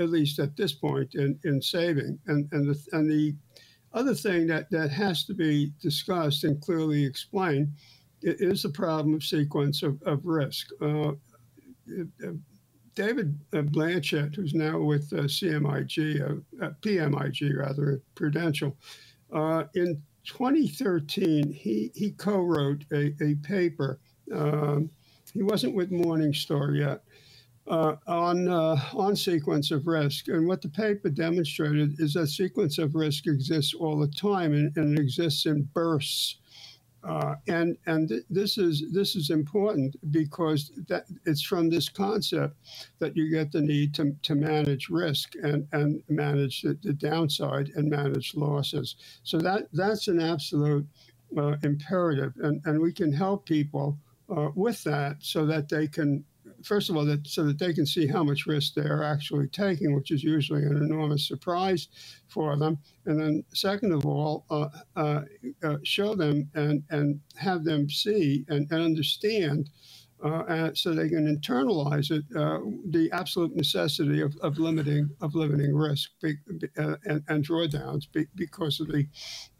at 0.00 0.10
least 0.10 0.38
at 0.40 0.56
this 0.56 0.72
point 0.72 1.14
in, 1.14 1.38
in 1.44 1.62
saving. 1.62 2.18
And 2.26 2.48
and 2.52 2.68
the 2.68 2.86
and 2.92 3.08
the 3.08 3.36
other 3.92 4.14
thing 4.14 4.48
that 4.48 4.68
that 4.70 4.90
has 4.90 5.24
to 5.26 5.34
be 5.34 5.72
discussed 5.80 6.42
and 6.42 6.60
clearly 6.60 7.04
explained 7.04 7.72
is 8.22 8.62
the 8.62 8.68
problem 8.68 9.14
of 9.14 9.22
sequence 9.24 9.82
of, 9.84 10.02
of 10.02 10.24
risk. 10.26 10.68
Uh, 10.80 11.12
David 12.94 13.38
uh, 13.52 13.58
Blanchett, 13.62 14.34
who's 14.34 14.54
now 14.54 14.78
with 14.78 15.12
uh, 15.12 15.22
CMIG, 15.22 16.42
uh, 16.60 16.70
PMIG 16.82 17.56
rather, 17.56 18.02
Prudential, 18.14 18.76
in 19.74 20.02
2013, 20.24 21.52
he, 21.52 21.90
he 21.94 22.10
co 22.12 22.40
wrote 22.40 22.84
a, 22.92 23.14
a 23.22 23.34
paper. 23.36 23.98
Um, 24.32 24.90
he 25.32 25.42
wasn't 25.42 25.74
with 25.74 25.90
Morningstar 25.90 26.76
yet. 26.78 27.02
Uh, 27.68 27.94
on 28.08 28.48
uh, 28.48 28.76
on 28.92 29.14
sequence 29.14 29.70
of 29.70 29.86
risk. 29.86 30.26
And 30.26 30.48
what 30.48 30.60
the 30.60 30.68
paper 30.68 31.08
demonstrated 31.08 32.00
is 32.00 32.14
that 32.14 32.26
sequence 32.26 32.76
of 32.78 32.96
risk 32.96 33.28
exists 33.28 33.72
all 33.72 33.96
the 34.00 34.08
time 34.08 34.52
and, 34.52 34.76
and 34.76 34.98
it 34.98 35.00
exists 35.00 35.46
in 35.46 35.62
bursts. 35.72 36.38
Uh, 37.04 37.34
and 37.48 37.76
and 37.86 38.08
th- 38.08 38.22
this 38.30 38.58
is 38.58 38.84
this 38.92 39.16
is 39.16 39.30
important 39.30 39.96
because 40.12 40.70
that 40.88 41.04
it's 41.26 41.42
from 41.42 41.68
this 41.68 41.88
concept 41.88 42.56
that 43.00 43.16
you 43.16 43.28
get 43.30 43.50
the 43.50 43.60
need 43.60 43.92
to, 43.94 44.14
to 44.22 44.34
manage 44.36 44.88
risk 44.88 45.34
and, 45.42 45.66
and 45.72 46.02
manage 46.08 46.62
the, 46.62 46.78
the 46.82 46.92
downside 46.92 47.70
and 47.74 47.90
manage 47.90 48.34
losses. 48.36 48.96
So 49.24 49.38
that 49.38 49.68
that's 49.72 50.08
an 50.08 50.20
absolute 50.20 50.86
uh, 51.36 51.56
imperative, 51.64 52.34
and, 52.42 52.60
and 52.66 52.80
we 52.80 52.92
can 52.92 53.12
help 53.12 53.46
people 53.46 53.98
uh, 54.34 54.50
with 54.54 54.82
that 54.84 55.16
so 55.20 55.44
that 55.46 55.68
they 55.68 55.88
can 55.88 56.24
first 56.64 56.90
of 56.90 56.96
all, 56.96 57.04
that 57.04 57.26
so 57.26 57.44
that 57.44 57.58
they 57.58 57.72
can 57.72 57.86
see 57.86 58.06
how 58.06 58.22
much 58.22 58.46
risk 58.46 58.74
they 58.74 58.82
are 58.82 59.02
actually 59.04 59.48
taking, 59.48 59.94
which 59.94 60.10
is 60.10 60.22
usually 60.24 60.62
an 60.62 60.76
enormous 60.76 61.26
surprise 61.26 61.88
for 62.28 62.56
them. 62.56 62.78
And 63.06 63.20
then, 63.20 63.44
second 63.52 63.92
of 63.92 64.06
all, 64.06 64.44
uh, 64.50 64.68
uh, 64.96 65.22
uh, 65.62 65.76
show 65.82 66.14
them 66.14 66.50
and, 66.54 66.82
and 66.90 67.20
have 67.36 67.64
them 67.64 67.90
see 67.90 68.44
and, 68.48 68.70
and 68.70 68.82
understand 68.82 69.70
uh, 70.22 70.70
so 70.74 70.94
they 70.94 71.08
can 71.08 71.26
internalize 71.26 72.10
it, 72.10 72.24
uh, 72.36 72.60
the 72.90 73.10
absolute 73.12 73.54
necessity 73.56 74.20
of, 74.20 74.36
of 74.42 74.58
limiting 74.58 75.10
of 75.20 75.34
limiting 75.34 75.74
risk 75.74 76.10
be, 76.22 76.34
be, 76.58 76.68
uh, 76.78 76.96
and, 77.04 77.22
and, 77.28 77.46
drawdowns 77.46 78.04
be, 78.12 78.26
because 78.34 78.80
of 78.80 78.88
the 78.88 79.06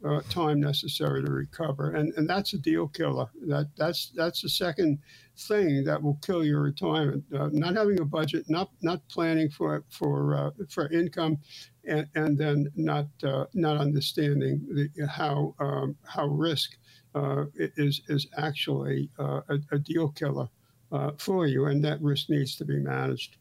uh, 0.05 0.21
time 0.29 0.61
necessary 0.61 1.23
to 1.25 1.31
recover, 1.31 1.93
and 1.95 2.13
and 2.17 2.29
that's 2.29 2.53
a 2.53 2.59
deal 2.59 2.89
killer. 2.89 3.27
That 3.47 3.71
that's 3.77 4.13
that's 4.15 4.43
the 4.43 4.49
second 4.49 4.99
thing 5.37 5.85
that 5.85 6.01
will 6.01 6.19
kill 6.25 6.45
your 6.45 6.61
retirement. 6.61 7.25
Uh, 7.35 7.49
not 7.53 7.77
having 7.77 8.01
a 8.01 8.05
budget, 8.05 8.45
not 8.49 8.71
not 8.83 9.07
planning 9.09 9.51
for 9.51 9.85
for 9.91 10.37
uh, 10.37 10.51
for 10.69 10.89
income, 10.93 11.39
and, 11.87 12.07
and 12.15 12.39
then 12.39 12.71
not 12.77 13.07
not 13.53 13.79
understanding 13.79 14.61
the, 14.71 15.07
how 15.09 15.55
um, 15.59 15.97
how 16.07 16.27
risk 16.27 16.73
uh, 16.75 16.82
is 17.15 18.01
is 18.09 18.27
actually 18.37 19.11
uh, 19.19 19.41
a, 19.49 19.59
a, 19.73 19.79
deal 19.79 20.09
killer 20.09 20.49
uh, 20.91 21.13
for 21.19 21.47
you, 21.47 21.67
and 21.67 21.85
that 21.85 22.01
risk 22.01 22.29
needs 22.29 22.57
to 22.57 22.65
be 22.65 22.79
managed. 22.79 23.37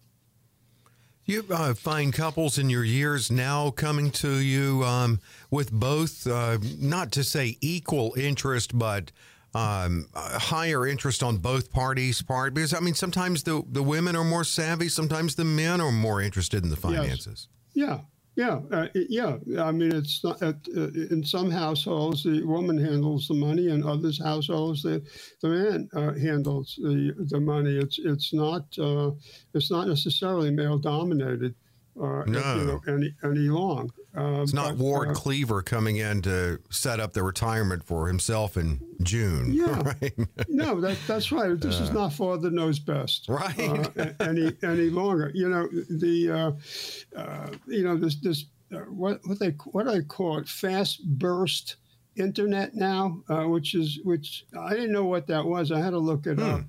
You 1.26 1.46
uh, 1.52 1.74
find 1.76 2.12
couples 2.12 2.58
in 2.58 2.70
your 2.70 2.84
years 2.84 3.32
now 3.32 3.70
coming 3.70 4.12
to 4.12 4.40
you 4.40 4.84
um, 4.84 5.20
with 5.52 5.72
both, 5.72 6.26
uh, 6.26 6.58
not 6.80 7.12
to 7.14 7.24
say 7.24 7.58
equal 7.62 8.14
interest, 8.18 8.78
but 8.78 9.12
um, 9.54 10.08
higher 10.16 10.88
interest 10.88 11.22
on 11.22 11.38
both 11.38 11.72
parties' 11.72 12.22
part. 12.22 12.54
Because 12.54 12.74
I 12.74 12.80
mean, 12.80 12.96
sometimes 12.96 13.44
the 13.44 13.64
the 13.70 13.84
women 13.84 14.16
are 14.16 14.24
more 14.24 14.44
savvy, 14.44 14.90
sometimes 14.90 15.36
the 15.36 15.46
men 15.46 15.80
are 15.80 15.92
more 15.92 16.22
interested 16.22 16.64
in 16.64 16.70
the 16.70 16.76
finances. 16.76 17.48
Yes. 17.74 17.90
Yeah, 17.90 18.00
yeah, 18.36 18.62
uh, 18.72 18.88
yeah. 18.94 19.38
I 19.60 19.72
mean, 19.72 19.94
it's 19.94 20.24
not 20.24 20.42
uh, 20.42 20.54
in 20.74 21.24
some 21.24 21.52
households 21.52 22.24
the 22.24 22.44
woman 22.44 22.78
handles 22.78 23.28
the 23.28 23.34
money, 23.34 23.68
and 23.68 23.84
others 23.84 24.22
households 24.24 24.84
the 24.84 25.04
the 25.42 25.50
man 25.50 25.90
uh, 25.94 26.14
handles 26.14 26.80
the 26.82 27.14
the 27.30 27.40
money. 27.40 27.78
It's 27.78 28.00
it's 28.00 28.34
not 28.34 28.66
uh, 28.80 29.12
it's 29.54 29.70
not 29.70 29.88
necessarily 29.88 30.50
male 30.50 30.78
dominated. 30.78 31.56
Uh, 32.00 32.24
no. 32.26 32.56
You 32.56 32.66
know, 32.66 32.82
any 32.88 33.14
any 33.24 33.50
long. 33.50 33.92
Uh, 34.16 34.42
it's 34.42 34.54
not 34.54 34.78
but, 34.78 34.78
Ward 34.78 35.10
uh, 35.10 35.14
Cleaver 35.14 35.62
coming 35.62 35.98
in 35.98 36.22
to 36.24 36.60
set 36.70 37.00
up 37.00 37.14
the 37.14 37.24
retirement 37.24 37.84
for 37.84 38.08
himself 38.08 38.58
in 38.58 38.80
June. 39.04 39.54
Yeah, 39.62 39.82
right? 39.84 40.14
no, 40.48 40.82
that, 40.82 40.98
that's 41.08 41.32
right. 41.32 41.60
This 41.60 41.80
uh, 41.80 41.84
is 41.84 41.92
not 41.92 42.14
Father 42.14 42.50
Knows 42.50 42.80
Best, 42.80 43.28
right? 43.30 43.60
Uh, 43.98 44.14
any 44.20 44.52
any 44.64 44.90
longer. 44.90 45.32
You 45.34 45.50
know 45.50 45.68
the 45.90 46.32
uh, 46.32 47.20
uh, 47.20 47.50
you 47.68 47.84
know 47.84 47.98
this 47.98 48.16
this 48.16 48.46
what 48.90 49.20
what 49.26 49.40
they 49.40 49.50
what 49.72 49.86
do 49.86 49.92
I 49.92 50.02
call 50.02 50.40
it 50.40 50.48
fast 50.48 51.06
burst 51.06 51.76
internet 52.16 52.74
now, 52.74 53.22
which 53.48 53.76
is 53.76 54.00
which 54.04 54.46
I 54.58 54.72
didn't 54.72 54.94
know 54.94 55.06
what 55.06 55.28
that 55.28 55.46
was. 55.46 55.72
I 55.72 55.80
had 55.80 55.92
to 55.92 56.00
look 56.00 56.26
it 56.26 56.40
hmm. 56.40 56.44
up. 56.44 56.62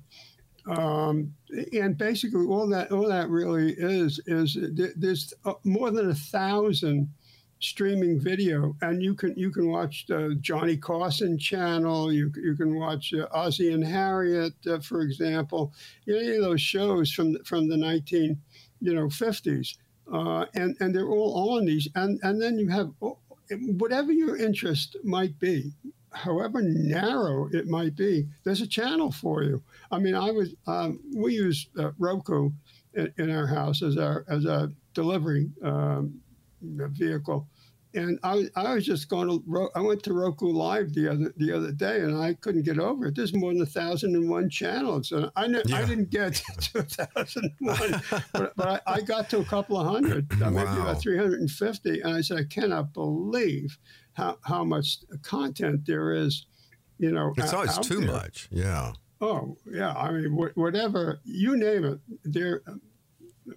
Um, 0.65 1.33
and 1.73 1.97
basically, 1.97 2.45
all 2.45 2.67
that 2.69 2.91
all 2.91 3.07
that 3.07 3.29
really 3.29 3.73
is 3.73 4.19
is 4.25 4.57
there's 4.95 5.33
more 5.63 5.91
than 5.91 6.09
a 6.09 6.15
thousand 6.15 7.09
streaming 7.59 8.19
video, 8.19 8.75
and 8.81 9.01
you 9.01 9.15
can 9.15 9.33
you 9.37 9.49
can 9.49 9.69
watch 9.69 10.05
the 10.07 10.37
Johnny 10.41 10.77
Carson 10.77 11.37
channel. 11.37 12.11
You 12.11 12.31
you 12.35 12.55
can 12.55 12.75
watch 12.75 13.13
uh, 13.13 13.27
Ozzie 13.31 13.73
and 13.73 13.83
Harriet, 13.83 14.53
uh, 14.67 14.79
for 14.79 15.01
example. 15.01 15.73
Any 16.07 16.35
of 16.35 16.43
those 16.43 16.61
shows 16.61 17.11
from 17.11 17.41
from 17.43 17.67
the 17.67 17.77
nineteen 17.77 18.39
you 18.81 18.93
know 18.93 19.09
fifties, 19.09 19.77
uh, 20.11 20.45
and 20.53 20.75
and 20.79 20.93
they're 20.93 21.09
all 21.09 21.55
on 21.55 21.65
these. 21.65 21.87
And 21.95 22.19
and 22.23 22.41
then 22.41 22.57
you 22.57 22.69
have 22.69 22.91
oh, 23.01 23.17
whatever 23.77 24.11
your 24.11 24.37
interest 24.37 24.97
might 25.03 25.37
be, 25.39 25.71
however 26.13 26.61
narrow 26.61 27.49
it 27.51 27.67
might 27.67 27.95
be. 27.95 28.27
There's 28.43 28.61
a 28.61 28.67
channel 28.67 29.11
for 29.11 29.43
you. 29.43 29.61
I 29.91 29.99
mean, 29.99 30.15
I 30.15 30.31
was 30.31 30.55
um, 30.67 30.99
we 31.15 31.33
use 31.33 31.67
uh, 31.77 31.91
Roku 31.97 32.51
in, 32.93 33.13
in, 33.17 33.29
our 33.31 33.47
house 33.47 33.81
as 33.81 33.97
our 33.97 34.25
as 34.27 34.45
a 34.45 34.71
delivery 34.93 35.49
um, 35.63 36.19
vehicle 36.61 37.47
and 37.95 38.19
I, 38.23 38.47
I 38.55 38.75
was 38.75 38.85
just 38.85 39.09
going 39.09 39.27
to 39.29 39.69
I 39.75 39.81
went 39.81 40.03
to 40.03 40.13
Roku 40.13 40.47
Live 40.47 40.93
the 40.93 41.09
other 41.09 41.33
the 41.37 41.51
other 41.51 41.71
day, 41.71 42.01
and 42.01 42.17
I 42.17 42.33
couldn't 42.33 42.63
get 42.63 42.79
over 42.79 43.07
it. 43.07 43.15
There's 43.15 43.33
more 43.33 43.53
than 43.53 43.61
a 43.61 43.67
thousand 43.67 44.15
and 44.15 44.29
one 44.29 44.49
channels, 44.49 45.11
and 45.11 45.29
I 45.35 45.45
yeah. 45.45 45.77
I 45.77 45.85
didn't 45.85 46.09
get 46.09 46.35
to 46.73 46.83
thousand 46.83 47.53
one, 47.59 48.01
but, 48.33 48.53
but 48.55 48.83
I, 48.87 48.93
I, 48.93 49.01
got 49.01 49.29
to 49.31 49.39
a 49.39 49.45
couple 49.45 49.77
of 49.77 49.87
hundred, 49.87 50.39
wow. 50.39 50.49
maybe 50.49 50.69
about 50.69 51.01
three 51.01 51.17
hundred 51.17 51.39
and 51.39 51.49
fifty, 51.49 52.01
and 52.01 52.13
I 52.13 52.21
said 52.21 52.37
I 52.37 52.43
cannot 52.43 52.93
believe 52.93 53.77
how 54.13 54.37
how 54.43 54.63
much 54.63 54.99
content 55.21 55.85
there 55.85 56.13
is. 56.13 56.45
You 56.97 57.11
know, 57.11 57.33
it's 57.37 57.53
always 57.53 57.77
too 57.79 58.01
there. 58.01 58.11
much. 58.11 58.47
Yeah. 58.51 58.93
Oh 59.21 59.57
yeah, 59.71 59.93
I 59.93 60.11
mean 60.11 60.31
wh- 60.31 60.57
whatever 60.57 61.21
you 61.23 61.57
name 61.57 61.85
it, 61.85 61.99
there. 62.23 62.61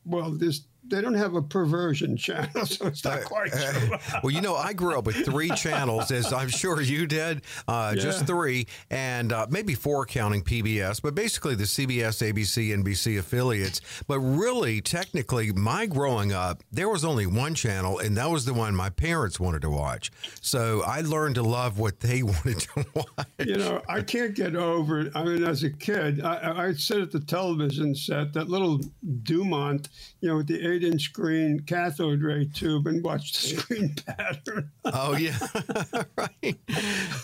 Well, 0.05 0.33
there's 0.33 0.66
they 0.88 1.00
don't 1.00 1.14
have 1.14 1.35
a 1.35 1.43
perversion 1.43 2.16
channel, 2.16 2.49
so 2.66 2.87
it's 2.87 3.05
not 3.05 3.25
quite 3.25 3.52
true. 3.52 3.97
well, 4.23 4.31
you 4.33 4.40
know, 4.40 4.57
I 4.57 4.73
grew 4.73 4.99
up 4.99 5.07
with 5.07 5.25
three 5.25 5.50
channels, 5.57 6.11
as 6.11 6.33
I'm 6.33 6.49
sure 6.49 6.81
you 6.81 7.07
did, 7.07 7.43
uh, 7.69 7.93
yeah. 7.95 8.02
just 8.02 8.26
three, 8.26 8.66
and 8.90 9.33
uh, 9.33 9.47
maybe 9.50 9.75
four 9.75 10.07
counting 10.07 10.43
PBS, 10.43 11.02
but 11.02 11.14
basically 11.14 11.55
the 11.55 11.64
CBS, 11.64 12.33
ABC, 12.33 12.76
NBC 12.76 13.19
affiliates. 13.19 13.81
But 14.07 14.21
really, 14.21 14.81
technically, 14.81 15.52
my 15.52 15.87
growing 15.87 16.33
up, 16.33 16.62
there 16.71 16.88
was 16.88 17.05
only 17.05 17.26
one 17.26 17.55
channel, 17.55 17.99
and 17.99 18.16
that 18.16 18.31
was 18.31 18.45
the 18.45 18.55
one 18.55 18.75
my 18.75 18.90
parents 18.90 19.40
wanted 19.40 19.62
to 19.62 19.71
watch. 19.71 20.11
So 20.40 20.83
I 20.83 21.00
learned 21.00 21.37
to 21.37 21.43
love 21.43 21.78
what 21.78 22.00
they 22.00 22.23
wanted 22.23 22.61
to 22.61 22.87
watch. 22.95 23.26
You 23.38 23.57
know, 23.57 23.83
I 23.88 24.02
can't 24.02 24.35
get 24.35 24.57
over 24.57 25.00
it. 25.00 25.12
I 25.14 25.25
mean, 25.25 25.45
as 25.45 25.62
a 25.62 25.71
kid, 25.71 26.23
I, 26.23 26.66
I 26.69 26.73
sit 26.73 27.00
at 27.00 27.12
the 27.12 27.21
television 27.21 27.95
set, 27.95 28.33
that 28.35 28.49
little 28.49 28.81
Dumont, 29.23 29.88
you 30.21 30.28
know, 30.28 30.37
with 30.37 30.47
the 30.47 30.61
eight 30.76 30.85
inch 30.85 31.02
screen 31.02 31.61
cathode 31.61 32.23
ray 32.23 32.45
tube 32.45 32.87
and 32.87 33.02
watch 33.02 33.33
the 33.33 33.56
screen 33.56 33.95
pattern. 34.06 34.71
Oh 34.85 35.16
yeah, 35.16 35.37
right. 36.16 36.59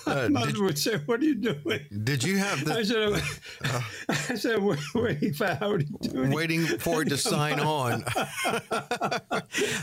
Uh, 0.06 0.28
Mother 0.30 0.62
would 0.62 0.78
say, 0.78 0.96
"What 1.06 1.20
are 1.20 1.24
you 1.24 1.34
doing?" 1.34 1.80
did 2.04 2.24
you 2.24 2.38
have 2.38 2.60
I 2.68 2.82
the 2.82 3.22
said, 3.62 3.82
"I 4.08 4.34
said, 4.34 4.62
waiting 4.94 5.34
for 5.34 5.46
Howdy 5.46 5.86
Doody." 6.00 6.34
waiting 6.34 6.64
for 6.64 7.02
it 7.02 7.08
to 7.08 7.16
sign 7.16 7.60
on? 7.60 8.04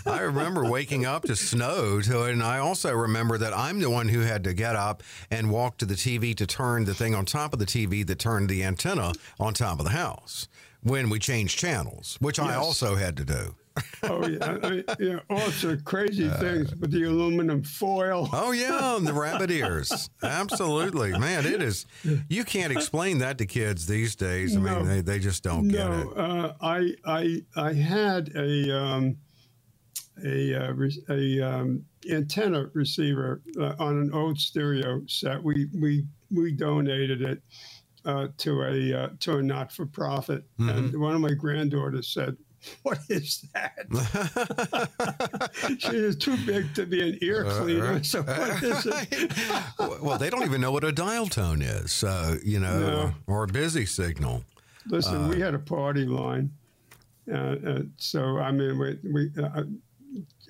I 0.05 0.19
remember 0.21 0.65
waking 0.69 1.05
up 1.05 1.23
to 1.23 1.35
snow, 1.35 2.01
to, 2.01 2.23
and 2.23 2.43
I 2.43 2.59
also 2.59 2.93
remember 2.93 3.38
that 3.38 3.55
I'm 3.57 3.79
the 3.79 3.89
one 3.89 4.09
who 4.09 4.21
had 4.21 4.43
to 4.45 4.53
get 4.53 4.75
up 4.75 5.03
and 5.29 5.51
walk 5.51 5.77
to 5.77 5.85
the 5.85 5.95
TV 5.95 6.35
to 6.35 6.47
turn 6.47 6.85
the 6.85 6.93
thing 6.93 7.15
on 7.15 7.25
top 7.25 7.53
of 7.53 7.59
the 7.59 7.65
TV 7.65 8.05
that 8.07 8.19
turned 8.19 8.49
the 8.49 8.63
antenna 8.63 9.13
on 9.39 9.53
top 9.53 9.79
of 9.79 9.85
the 9.85 9.91
house 9.91 10.47
when 10.81 11.09
we 11.09 11.19
changed 11.19 11.57
channels, 11.57 12.17
which 12.21 12.39
I 12.39 12.55
also 12.55 12.95
had 12.95 13.17
to 13.17 13.25
do. 13.25 13.55
Oh 14.03 14.25
yeah, 14.27 14.57
I 14.63 14.69
mean, 14.69 14.83
yeah, 15.00 15.19
all 15.29 15.39
sorts 15.51 15.63
of 15.63 15.83
crazy 15.83 16.29
things 16.29 16.74
with 16.75 16.91
the 16.91 17.03
aluminum 17.03 17.63
foil. 17.63 18.29
Oh 18.33 18.51
yeah, 18.51 18.95
and 18.95 19.05
the 19.05 19.13
rabbit 19.13 19.51
ears. 19.51 20.09
Absolutely, 20.24 21.12
man. 21.17 21.45
It 21.45 21.62
is. 21.62 21.86
You 22.29 22.43
can't 22.45 22.71
explain 22.71 23.17
that 23.19 23.38
to 23.39 23.45
kids 23.45 23.88
these 23.88 24.15
days. 24.15 24.55
I 24.55 24.59
mean, 24.59 24.86
they, 24.88 25.01
they 25.01 25.19
just 25.19 25.43
don't 25.43 25.67
get 25.67 25.88
No, 25.89 26.12
it. 26.12 26.17
uh, 26.17 26.53
I 26.62 26.93
I 27.05 27.41
I 27.55 27.74
had 27.74 28.31
a 28.36 28.77
um, 28.77 29.17
a 30.24 30.55
uh, 30.55 30.74
a 31.09 31.41
um, 31.41 31.86
antenna 32.09 32.69
receiver 32.74 33.41
uh, 33.59 33.74
on 33.79 33.98
an 33.98 34.13
old 34.13 34.39
stereo 34.39 35.01
set. 35.07 35.41
We 35.43 35.67
we 35.79 36.05
we 36.31 36.51
donated 36.51 37.21
it 37.21 37.41
uh, 38.05 38.27
to 38.38 38.62
a 38.63 38.93
uh, 39.03 39.09
to 39.21 39.38
a 39.38 39.41
not 39.43 39.71
for 39.71 39.86
profit, 39.86 40.43
Mm-hmm. 40.59 40.69
and 40.69 41.00
one 41.01 41.15
of 41.15 41.21
my 41.21 41.33
granddaughters 41.33 42.07
said. 42.07 42.38
What 42.83 42.99
is 43.09 43.45
that? 43.53 43.85
she 45.79 45.95
is 45.95 46.15
too 46.15 46.35
big 46.45 46.73
to 46.75 46.85
be 46.85 47.01
an 47.09 47.17
ear 47.21 47.45
Uh, 47.45 47.61
cleaner. 47.61 48.03
So 48.03 48.21
what 48.23 48.63
is 48.63 48.85
it? 48.85 49.33
well, 50.01 50.17
they 50.17 50.29
don't 50.29 50.43
even 50.43 50.61
know 50.61 50.71
what 50.71 50.83
a 50.83 50.91
dial 50.91 51.27
tone 51.27 51.61
is, 51.61 51.91
so, 51.91 52.37
you 52.43 52.59
know, 52.59 52.79
No. 52.79 53.13
or 53.27 53.43
a 53.43 53.47
busy 53.47 53.85
signal. 53.85 54.43
Listen, 54.87 55.25
Uh, 55.25 55.27
we 55.29 55.39
had 55.39 55.53
a 55.53 55.59
party 55.59 56.05
line, 56.05 56.51
uh, 57.31 57.35
uh, 57.35 57.81
so 57.97 58.39
I 58.39 58.51
mean, 58.51 58.77
we, 58.79 58.97
we 59.11 59.31
uh, 59.41 59.63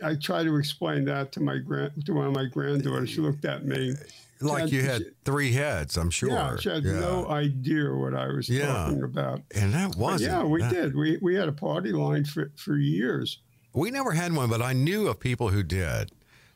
I 0.04 0.16
tried 0.16 0.44
to 0.46 0.56
explain 0.56 1.04
that 1.06 1.32
to 1.34 1.42
my 1.42 1.58
grand 1.58 2.06
to 2.06 2.14
one 2.14 2.28
of 2.28 2.34
my 2.34 2.46
granddaughters. 2.46 3.10
She 3.10 3.20
looked 3.22 3.44
at 3.46 3.66
me. 3.66 3.94
Like 4.42 4.72
you 4.72 4.84
had 4.84 5.04
three 5.26 5.52
heads, 5.52 5.98
I'm 5.98 6.10
sure. 6.10 6.30
Yeah, 6.30 6.56
she 6.58 6.70
had 6.70 6.84
no 6.86 7.28
idea 7.30 7.94
what 7.94 8.14
I 8.14 8.28
was 8.28 8.48
Yeah. 8.48 8.68
talking 8.68 9.04
about. 9.04 9.42
And 9.54 9.74
that 9.74 9.96
wasn't. 9.98 10.32
yeah, 10.32 10.44
we 10.44 10.62
that- 10.62 10.72
did. 10.74 10.96
We 10.96 11.18
we 11.22 11.36
had 11.36 11.50
a 11.50 11.54
party 11.54 11.92
line 11.92 12.24
for 12.26 12.52
for 12.56 12.78
years. 12.78 13.40
We 13.74 13.92
never 13.92 14.12
had 14.12 14.34
one, 14.34 14.50
but 14.50 14.62
I 14.62 14.74
knew 14.74 15.08
of 15.08 15.20
people 15.20 15.50
who 15.50 15.62
did 15.62 16.12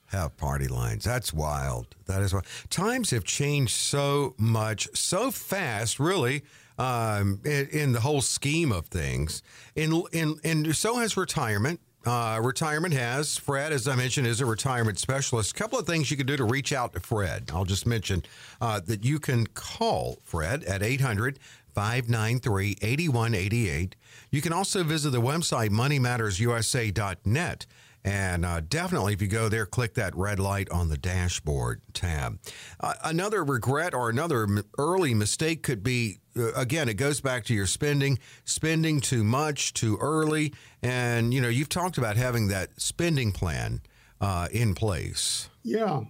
have 0.08 0.36
party 0.38 0.68
lines. 0.68 1.04
That's 1.04 1.34
wild. 1.34 1.88
That 2.06 2.22
is 2.22 2.34
wild. 2.34 2.46
Times 2.70 3.10
have 3.12 3.24
changed 3.24 3.74
so 3.76 4.34
much, 4.38 4.88
so 4.94 5.30
fast, 5.32 6.00
really, 6.00 6.44
um, 6.78 7.40
in, 7.46 7.68
in 7.72 7.92
the 7.94 8.00
whole 8.00 8.22
scheme 8.22 8.72
of 8.72 8.88
things. 8.88 9.42
In, 9.76 10.04
in, 10.12 10.36
and 10.44 10.76
so 10.76 10.98
has 10.98 11.18
retirement. 11.18 11.80
Uh, 12.06 12.40
retirement 12.44 12.94
has. 12.94 13.38
Fred, 13.38 13.72
as 13.72 13.88
I 13.88 13.96
mentioned, 13.96 14.28
is 14.28 14.42
a 14.42 14.46
retirement 14.46 15.00
specialist. 15.00 15.52
A 15.52 15.54
couple 15.54 15.80
of 15.80 15.86
things 15.86 16.12
you 16.12 16.18
can 16.18 16.26
do 16.26 16.36
to 16.36 16.44
reach 16.44 16.74
out 16.74 16.94
to 16.94 17.00
Fred. 17.00 17.50
I'll 17.54 17.64
just 17.64 17.86
mention 17.86 18.24
uh, 18.60 18.82
that 18.82 19.06
you 19.06 19.20
can 19.20 19.48
call 19.48 20.20
Fred 20.24 20.64
at 20.66 20.84
800 20.84 21.40
593 21.74 22.78
8188. 22.82 23.96
You 24.32 24.42
can 24.42 24.54
also 24.54 24.84
visit 24.84 25.12
the 25.12 25.22
website 25.22 25.70
moneymattersusa.net. 25.70 27.66
And 28.06 28.46
uh, 28.46 28.62
definitely, 28.62 29.14
if 29.14 29.22
you 29.22 29.30
go 29.30 29.48
there, 29.48 29.66
click 29.66 29.94
that 29.94 30.16
red 30.16 30.40
light 30.40 30.70
on 30.70 30.90
the 30.90 30.98
dashboard 30.98 31.82
tab. 31.94 32.40
Uh, 32.80 32.94
another 33.04 33.44
regret 33.44 33.94
or 33.94 34.10
another 34.10 34.46
early 34.78 35.14
mistake 35.14 35.64
could 35.64 35.84
be 35.84 36.18
uh, 36.38 36.52
again, 36.54 36.90
it 36.90 36.96
goes 36.96 37.22
back 37.22 37.46
to 37.46 37.54
your 37.54 37.68
spending, 37.68 38.20
spending 38.44 39.00
too 39.00 39.24
much 39.24 39.74
too 39.74 39.98
early. 40.02 40.54
And, 40.82 41.34
you 41.34 41.42
know, 41.42 41.48
you've 41.48 41.70
talked 41.70 41.98
about 41.98 42.18
having 42.18 42.48
that 42.48 42.70
spending 42.82 43.32
plan 43.32 43.82
uh, 44.20 44.48
in 44.52 44.74
place. 44.74 45.50
Yeah, 45.64 46.02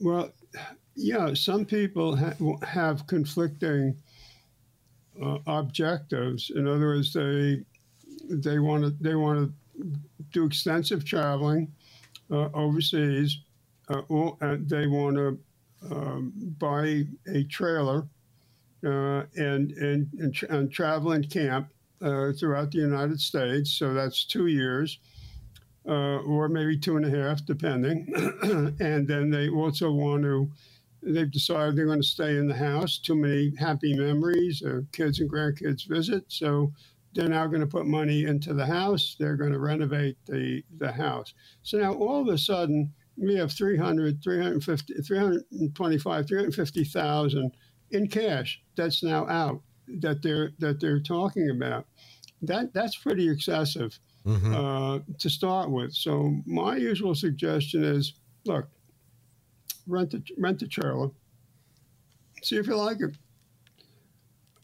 well, 0.00 0.30
yeah. 0.94 1.34
Some 1.34 1.64
people 1.64 2.16
ha- 2.16 2.66
have 2.66 3.06
conflicting 3.06 3.96
uh, 5.22 5.38
objectives. 5.46 6.50
In 6.54 6.66
other 6.66 6.86
words, 6.86 7.12
they 7.12 7.64
they 8.28 8.58
want 8.58 8.84
to 8.84 8.90
they 9.00 9.14
want 9.14 9.38
to 9.38 9.52
do 10.32 10.44
extensive 10.44 11.04
traveling 11.04 11.72
uh, 12.30 12.48
overseas, 12.54 13.38
uh, 13.88 14.02
or 14.08 14.36
uh, 14.40 14.56
they 14.60 14.86
want 14.86 15.16
to 15.16 15.38
um, 15.90 16.32
buy 16.58 17.04
a 17.32 17.44
trailer 17.44 18.06
uh, 18.84 19.22
and, 19.36 19.70
and 19.72 20.08
and 20.18 20.34
tra- 20.34 20.48
and 20.50 20.72
travel 20.72 21.12
and 21.12 21.30
camp 21.30 21.68
uh, 22.02 22.32
throughout 22.32 22.70
the 22.70 22.78
United 22.78 23.20
States. 23.20 23.70
So 23.70 23.94
that's 23.94 24.24
two 24.24 24.46
years 24.46 24.98
or 25.84 26.48
maybe 26.48 26.76
two 26.76 26.96
and 26.96 27.06
a 27.06 27.10
half, 27.10 27.46
depending. 27.46 28.12
and 28.80 29.06
then 29.06 29.30
they 29.30 29.48
also 29.48 29.90
want 29.92 30.22
to, 30.24 30.50
they've 31.02 31.30
decided 31.30 31.76
they're 31.76 31.86
going 31.86 32.02
to 32.02 32.06
stay 32.06 32.36
in 32.36 32.48
the 32.48 32.56
house. 32.56 32.98
Too 32.98 33.14
many 33.14 33.54
happy 33.56 33.94
memories, 33.94 34.62
uh, 34.62 34.80
kids 34.92 35.20
and 35.20 35.30
grandkids 35.30 35.86
visit. 35.86 36.24
So 36.28 36.72
they're 37.16 37.30
now 37.30 37.48
going 37.48 37.62
to 37.62 37.68
put 37.68 37.86
money 37.86 38.26
into 38.26 38.54
the 38.54 38.66
house. 38.66 39.16
They're 39.20 39.36
going 39.38 39.52
to 39.54 39.60
renovate 39.60 40.18
the, 40.26 40.64
the 40.78 40.92
house. 40.92 41.34
So 41.64 41.78
now 41.78 41.94
all 41.94 42.22
of 42.22 42.28
a 42.28 42.38
sudden, 42.38 42.94
we 43.18 43.36
have 43.36 43.52
300, 43.52 44.22
350, 44.24 44.94
325, 45.02 46.28
350,000 46.28 47.52
in 47.92 48.08
cash 48.08 48.62
that's 48.76 49.04
now 49.04 49.28
out 49.28 49.62
that 50.00 50.22
they're 50.22 50.52
that 50.60 50.80
they're 50.80 51.00
talking 51.00 51.50
about. 51.50 51.86
That 52.42 52.74
that's 52.74 52.96
pretty 52.96 53.28
excessive 53.30 53.98
Mm-hmm. 54.26 54.54
uh, 54.54 55.00
to 55.20 55.30
start 55.30 55.70
with. 55.70 55.94
So 55.94 56.36
my 56.46 56.76
usual 56.76 57.14
suggestion 57.16 57.84
is, 57.84 58.14
look, 58.46 58.68
rent 59.86 60.14
a 60.14 60.22
rent 60.38 60.62
a 60.62 60.68
trailer, 60.68 61.10
see 62.42 62.56
if 62.56 62.66
you 62.66 62.76
like 62.76 62.98
it. 63.00 63.16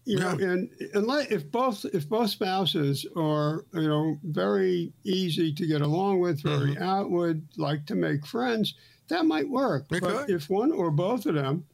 You 0.04 0.18
know, 0.18 0.30
and 0.30 0.68
unless 0.94 1.30
if 1.30 1.48
both 1.50 1.84
if 1.92 2.08
both 2.08 2.30
spouses 2.30 3.06
are 3.16 3.64
you 3.72 3.88
know 3.88 4.16
very 4.24 4.92
easy 5.04 5.52
to 5.52 5.66
get 5.66 5.80
along 5.80 6.18
with, 6.18 6.42
very 6.42 6.76
outward, 6.78 7.42
like 7.56 7.86
to 7.86 7.94
make 7.94 8.26
friends, 8.26 8.74
that 9.08 9.26
might 9.26 9.48
work. 9.48 9.86
It 9.92 10.00
but 10.00 10.26
could. 10.26 10.30
if 10.30 10.50
one 10.50 10.72
or 10.72 10.90
both 10.90 11.26
of 11.26 11.36
them 11.36 11.64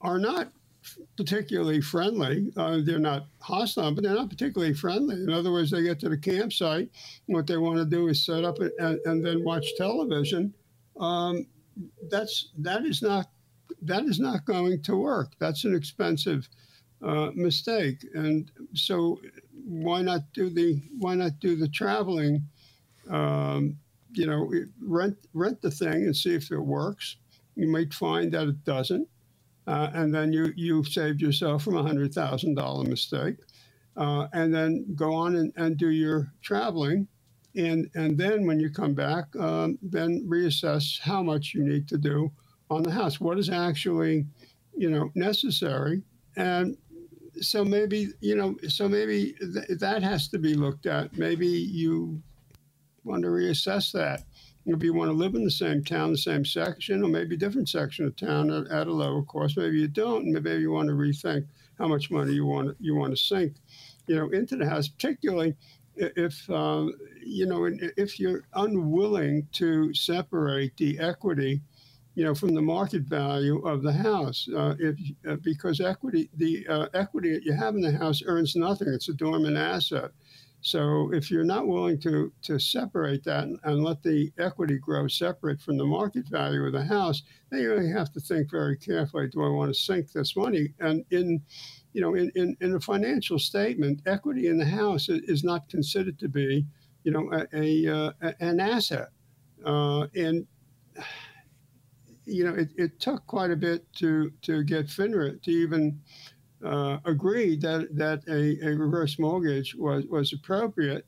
are 0.00 0.18
not 0.18 0.50
particularly 1.16 1.80
friendly. 1.80 2.50
Uh, 2.56 2.78
they're 2.84 2.98
not 2.98 3.26
hostile, 3.40 3.92
but 3.92 4.04
they're 4.04 4.14
not 4.14 4.30
particularly 4.30 4.74
friendly. 4.74 5.16
In 5.16 5.30
other 5.30 5.52
words, 5.52 5.70
they 5.70 5.82
get 5.82 6.00
to 6.00 6.08
the 6.08 6.16
campsite. 6.16 6.88
What 7.26 7.46
they 7.46 7.56
want 7.56 7.78
to 7.78 7.84
do 7.84 8.08
is 8.08 8.24
set 8.24 8.44
up 8.44 8.58
and, 8.60 9.00
and 9.04 9.24
then 9.24 9.44
watch 9.44 9.66
television. 9.76 10.54
Um, 10.98 11.46
that's 12.10 12.50
that 12.58 12.84
is 12.84 13.02
not 13.02 13.26
that 13.82 14.04
is 14.04 14.18
not 14.18 14.44
going 14.44 14.82
to 14.82 14.96
work. 14.96 15.32
That's 15.38 15.64
an 15.64 15.74
expensive 15.74 16.48
uh, 17.02 17.30
mistake. 17.34 18.04
And 18.14 18.50
so, 18.74 19.20
why 19.64 20.02
not 20.02 20.22
do 20.34 20.50
the 20.50 20.82
why 20.98 21.14
not 21.14 21.40
do 21.40 21.56
the 21.56 21.68
traveling? 21.68 22.42
Um, 23.10 23.76
you 24.12 24.26
know, 24.26 24.50
rent 24.82 25.16
rent 25.34 25.62
the 25.62 25.70
thing 25.70 26.04
and 26.04 26.16
see 26.16 26.34
if 26.34 26.50
it 26.50 26.58
works. 26.60 27.16
You 27.56 27.68
might 27.68 27.94
find 27.94 28.32
that 28.32 28.48
it 28.48 28.64
doesn't. 28.64 29.08
Uh, 29.66 29.90
and 29.94 30.14
then 30.14 30.32
you 30.32 30.52
you've 30.56 30.88
saved 30.88 31.20
yourself 31.22 31.64
from 31.64 31.76
a 31.76 31.82
hundred 31.82 32.14
thousand 32.14 32.56
dollar 32.56 32.84
mistake, 32.84 33.36
uh, 33.96 34.28
and 34.32 34.54
then 34.54 34.86
go 34.94 35.14
on 35.14 35.36
and, 35.36 35.52
and 35.56 35.76
do 35.78 35.90
your 35.90 36.32
traveling, 36.42 37.08
and 37.56 37.90
and 37.94 38.18
then 38.18 38.46
when 38.46 38.60
you 38.60 38.70
come 38.70 38.94
back, 38.94 39.24
um, 39.38 39.78
then 39.82 40.26
reassess 40.28 41.00
how 41.00 41.22
much 41.22 41.54
you 41.54 41.64
need 41.64 41.88
to 41.88 41.98
do 41.98 42.32
on 42.70 42.82
the 42.82 42.90
house. 42.90 43.20
What 43.20 43.38
is 43.38 43.50
actually, 43.50 44.26
you 44.76 44.90
know, 44.90 45.10
necessary, 45.14 46.02
and 46.36 46.76
so 47.40 47.64
maybe 47.64 48.08
you 48.20 48.36
know, 48.36 48.56
so 48.68 48.88
maybe 48.88 49.34
th- 49.40 49.78
that 49.80 50.02
has 50.02 50.28
to 50.28 50.38
be 50.38 50.54
looked 50.54 50.86
at. 50.86 51.16
Maybe 51.16 51.48
you 51.48 52.22
want 53.04 53.22
to 53.22 53.28
reassess 53.28 53.92
that 53.92 54.24
if 54.66 54.82
you 54.82 54.92
want 54.92 55.10
to 55.10 55.16
live 55.16 55.34
in 55.34 55.44
the 55.44 55.50
same 55.50 55.82
town, 55.82 56.12
the 56.12 56.18
same 56.18 56.44
section, 56.44 57.02
or 57.02 57.08
maybe 57.08 57.36
different 57.36 57.68
section 57.68 58.04
of 58.04 58.16
town 58.16 58.50
at, 58.50 58.66
at 58.68 58.86
a 58.86 58.92
lower 58.92 59.22
cost. 59.22 59.56
Maybe 59.56 59.78
you 59.78 59.88
don't, 59.88 60.26
maybe 60.26 60.60
you 60.60 60.70
want 60.72 60.88
to 60.88 60.94
rethink 60.94 61.46
how 61.78 61.88
much 61.88 62.10
money 62.10 62.34
you 62.34 62.44
want 62.44 62.76
you 62.80 62.94
want 62.94 63.12
to 63.12 63.16
sink, 63.16 63.54
you 64.06 64.16
know, 64.16 64.28
into 64.30 64.56
the 64.56 64.68
house. 64.68 64.88
Particularly 64.88 65.54
if 65.96 66.48
um, 66.50 66.92
you 67.24 67.46
know 67.46 67.70
if 67.96 68.20
you're 68.20 68.44
unwilling 68.54 69.48
to 69.52 69.92
separate 69.94 70.76
the 70.76 70.98
equity, 70.98 71.60
you 72.18 72.24
know, 72.24 72.34
from 72.34 72.52
the 72.52 72.60
market 72.60 73.02
value 73.02 73.64
of 73.64 73.84
the 73.84 73.92
house. 73.92 74.48
Uh, 74.52 74.74
if 74.80 74.96
uh, 75.28 75.36
because 75.36 75.80
equity, 75.80 76.28
the 76.34 76.66
uh, 76.66 76.86
equity 76.92 77.32
that 77.32 77.44
you 77.44 77.52
have 77.52 77.76
in 77.76 77.80
the 77.80 77.92
house 77.92 78.24
earns 78.26 78.56
nothing; 78.56 78.88
it's 78.88 79.08
a 79.08 79.12
dormant 79.12 79.56
asset. 79.56 80.10
So 80.60 81.12
if 81.14 81.30
you're 81.30 81.44
not 81.44 81.68
willing 81.68 82.00
to 82.00 82.32
to 82.42 82.58
separate 82.58 83.22
that 83.22 83.44
and, 83.44 83.60
and 83.62 83.84
let 83.84 84.02
the 84.02 84.32
equity 84.36 84.78
grow 84.78 85.06
separate 85.06 85.60
from 85.60 85.76
the 85.78 85.84
market 85.84 86.26
value 86.28 86.66
of 86.66 86.72
the 86.72 86.84
house, 86.84 87.22
then 87.50 87.60
you 87.60 87.70
really 87.70 87.92
have 87.92 88.10
to 88.14 88.20
think 88.20 88.50
very 88.50 88.76
carefully: 88.76 89.28
Do 89.28 89.44
I 89.44 89.50
want 89.50 89.72
to 89.72 89.80
sink 89.80 90.10
this 90.10 90.34
money? 90.34 90.74
And 90.80 91.04
in 91.12 91.40
you 91.92 92.00
know, 92.00 92.16
in, 92.16 92.32
in, 92.34 92.56
in 92.60 92.74
a 92.74 92.80
financial 92.80 93.38
statement, 93.38 94.02
equity 94.06 94.48
in 94.48 94.58
the 94.58 94.66
house 94.66 95.08
is 95.08 95.44
not 95.44 95.68
considered 95.68 96.18
to 96.18 96.28
be, 96.28 96.66
you 97.04 97.12
know, 97.12 97.30
a, 97.32 97.46
a 97.86 97.96
uh, 97.96 98.32
an 98.40 98.58
asset. 98.58 99.10
Uh, 99.64 100.08
and 100.16 100.48
you 102.28 102.44
know, 102.44 102.54
it, 102.54 102.70
it 102.76 103.00
took 103.00 103.26
quite 103.26 103.50
a 103.50 103.56
bit 103.56 103.90
to 103.94 104.30
to 104.42 104.62
get 104.64 104.86
FINRA 104.86 105.42
to 105.42 105.50
even 105.50 106.00
uh, 106.64 106.98
agreed 107.04 107.60
that 107.62 107.88
that 107.96 108.22
a, 108.28 108.58
a, 108.66 108.76
reverse 108.76 109.18
mortgage 109.18 109.74
was 109.74 110.04
was 110.06 110.32
appropriate. 110.32 111.06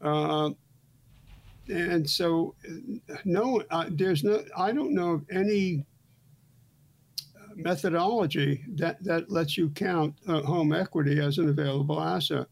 Uh, 0.00 0.50
and 1.68 2.08
so, 2.08 2.54
no, 3.24 3.62
uh, 3.70 3.86
there's 3.90 4.24
no. 4.24 4.42
I 4.56 4.72
don't 4.72 4.92
know 4.92 5.12
of 5.12 5.24
any 5.30 5.84
methodology 7.54 8.64
that 8.74 9.02
that 9.04 9.30
lets 9.30 9.56
you 9.56 9.70
count 9.70 10.14
uh, 10.26 10.40
home 10.42 10.72
equity 10.72 11.20
as 11.20 11.38
an 11.38 11.48
available 11.48 12.00
asset. 12.00 12.46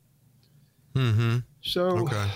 Mm-hmm. 0.95 1.39
So. 1.63 1.99
Okay. 1.99 2.27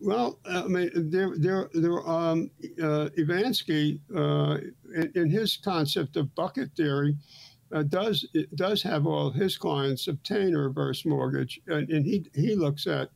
Well, 0.00 0.38
I 0.46 0.66
mean, 0.66 0.90
there, 0.94 1.34
there, 1.36 1.68
there. 1.74 2.08
Um, 2.08 2.50
uh, 2.82 3.10
Evensky, 3.18 4.00
uh, 4.14 4.58
in, 4.94 5.12
in, 5.14 5.30
his 5.30 5.58
concept 5.58 6.16
of 6.16 6.34
bucket 6.34 6.70
theory, 6.74 7.16
uh, 7.72 7.82
does 7.82 8.26
does 8.54 8.82
have 8.82 9.06
all 9.06 9.30
his 9.30 9.58
clients 9.58 10.08
obtain 10.08 10.54
a 10.54 10.58
reverse 10.58 11.04
mortgage, 11.04 11.60
and, 11.66 11.88
and 11.90 12.06
he 12.06 12.24
he 12.34 12.54
looks 12.54 12.86
at 12.86 13.10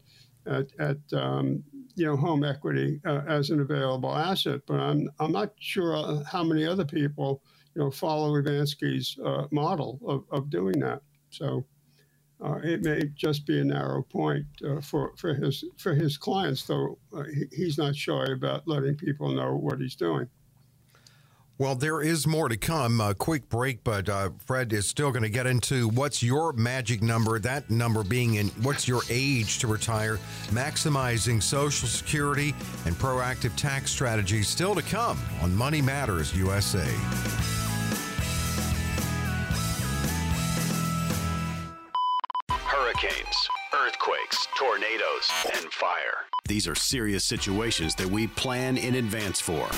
at, 0.47 0.67
at 0.79 0.99
um, 1.15 1.65
you 1.97 2.05
know 2.05 2.17
home 2.17 2.45
equity 2.45 3.01
uh, 3.07 3.23
as 3.27 3.49
an 3.49 3.61
available 3.61 4.15
asset. 4.15 4.61
But 4.67 4.81
I'm 4.81 5.09
I'm 5.19 5.33
not 5.33 5.53
sure 5.59 6.23
how 6.31 6.45
many 6.45 6.67
other 6.67 6.85
people 6.85 7.43
you 7.75 7.83
know 7.83 7.91
follow 7.91 8.33
Evensky's 8.35 9.19
uh, 9.25 9.47
model 9.51 9.99
of, 10.07 10.25
of 10.31 10.51
doing 10.51 10.79
that. 10.81 11.01
So. 11.31 11.65
Uh, 12.45 12.59
it 12.63 12.83
may 12.83 13.03
just 13.15 13.47
be 13.47 13.59
a 13.61 13.65
narrow 13.65 14.03
point 14.03 14.45
uh, 14.69 14.81
for, 14.81 15.13
for 15.17 15.33
his 15.33 15.65
for 15.79 15.95
his 15.95 16.19
clients, 16.19 16.65
though 16.65 16.99
uh, 17.17 17.23
he, 17.23 17.45
he's 17.53 17.79
not 17.79 17.97
shy 17.97 18.25
about 18.33 18.69
letting 18.69 18.95
people 18.95 19.31
know 19.31 19.57
what 19.57 19.81
he's 19.81 19.95
doing. 19.95 20.29
Well, 21.57 21.77
there 21.77 22.03
is 22.03 22.27
more 22.27 22.49
to 22.49 22.57
come. 22.57 23.01
A 23.01 23.15
quick 23.15 23.49
break, 23.49 23.85
but 23.85 24.09
uh, 24.09 24.31
Fred 24.45 24.73
is 24.73 24.89
still 24.89 25.13
going 25.13 25.23
to 25.23 25.31
get 25.31 25.47
into 25.47 25.89
what's 25.89 26.21
your 26.21 26.53
magic 26.53 27.01
number, 27.01 27.39
that 27.39 27.71
number 27.71 28.03
being 28.03 28.35
in 28.35 28.49
what's 28.63 28.89
your 28.89 29.03
age 29.09 29.61
to 29.61 29.69
retire, 29.69 30.19
maximizing 30.49 31.41
Social 31.41 31.89
Security, 31.89 32.55
and 32.87 32.95
proactive 32.97 33.55
tax 33.55 33.93
strategies 33.93 34.49
still 34.49 34.75
to 34.75 34.83
come 34.83 35.17
on 35.43 35.55
Money 35.55 35.81
Matters 35.81 36.37
USA. 36.37 37.64
Hurricanes, 42.95 43.49
earthquakes, 43.75 44.47
tornadoes, 44.57 45.29
and 45.55 45.73
fire. 45.73 46.27
These 46.47 46.69
are 46.69 46.75
serious 46.75 47.25
situations 47.25 47.95
that 47.97 48.07
we 48.07 48.27
plan 48.29 48.77
in 48.77 48.97
advance 48.97 49.41
for. 49.41 49.69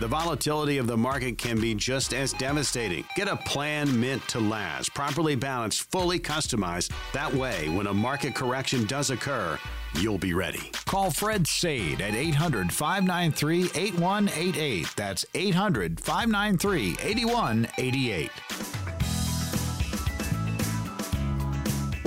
The 0.00 0.08
volatility 0.08 0.78
of 0.78 0.86
the 0.86 0.96
market 0.96 1.38
can 1.38 1.60
be 1.60 1.74
just 1.74 2.14
as 2.14 2.32
devastating. 2.32 3.04
Get 3.14 3.28
a 3.28 3.36
plan 3.36 4.00
meant 4.00 4.26
to 4.28 4.40
last, 4.40 4.94
properly 4.94 5.36
balanced, 5.36 5.90
fully 5.90 6.18
customized. 6.18 6.92
That 7.12 7.32
way, 7.34 7.68
when 7.68 7.86
a 7.88 7.94
market 7.94 8.34
correction 8.34 8.86
does 8.86 9.10
occur, 9.10 9.58
you'll 10.00 10.18
be 10.18 10.34
ready. 10.34 10.70
Call 10.86 11.10
Fred 11.10 11.46
Saide 11.46 12.00
at 12.00 12.14
800 12.14 12.72
593 12.72 13.64
8188. 13.74 14.88
That's 14.96 15.26
800 15.34 16.00
593 16.00 16.96
8188. 17.00 18.30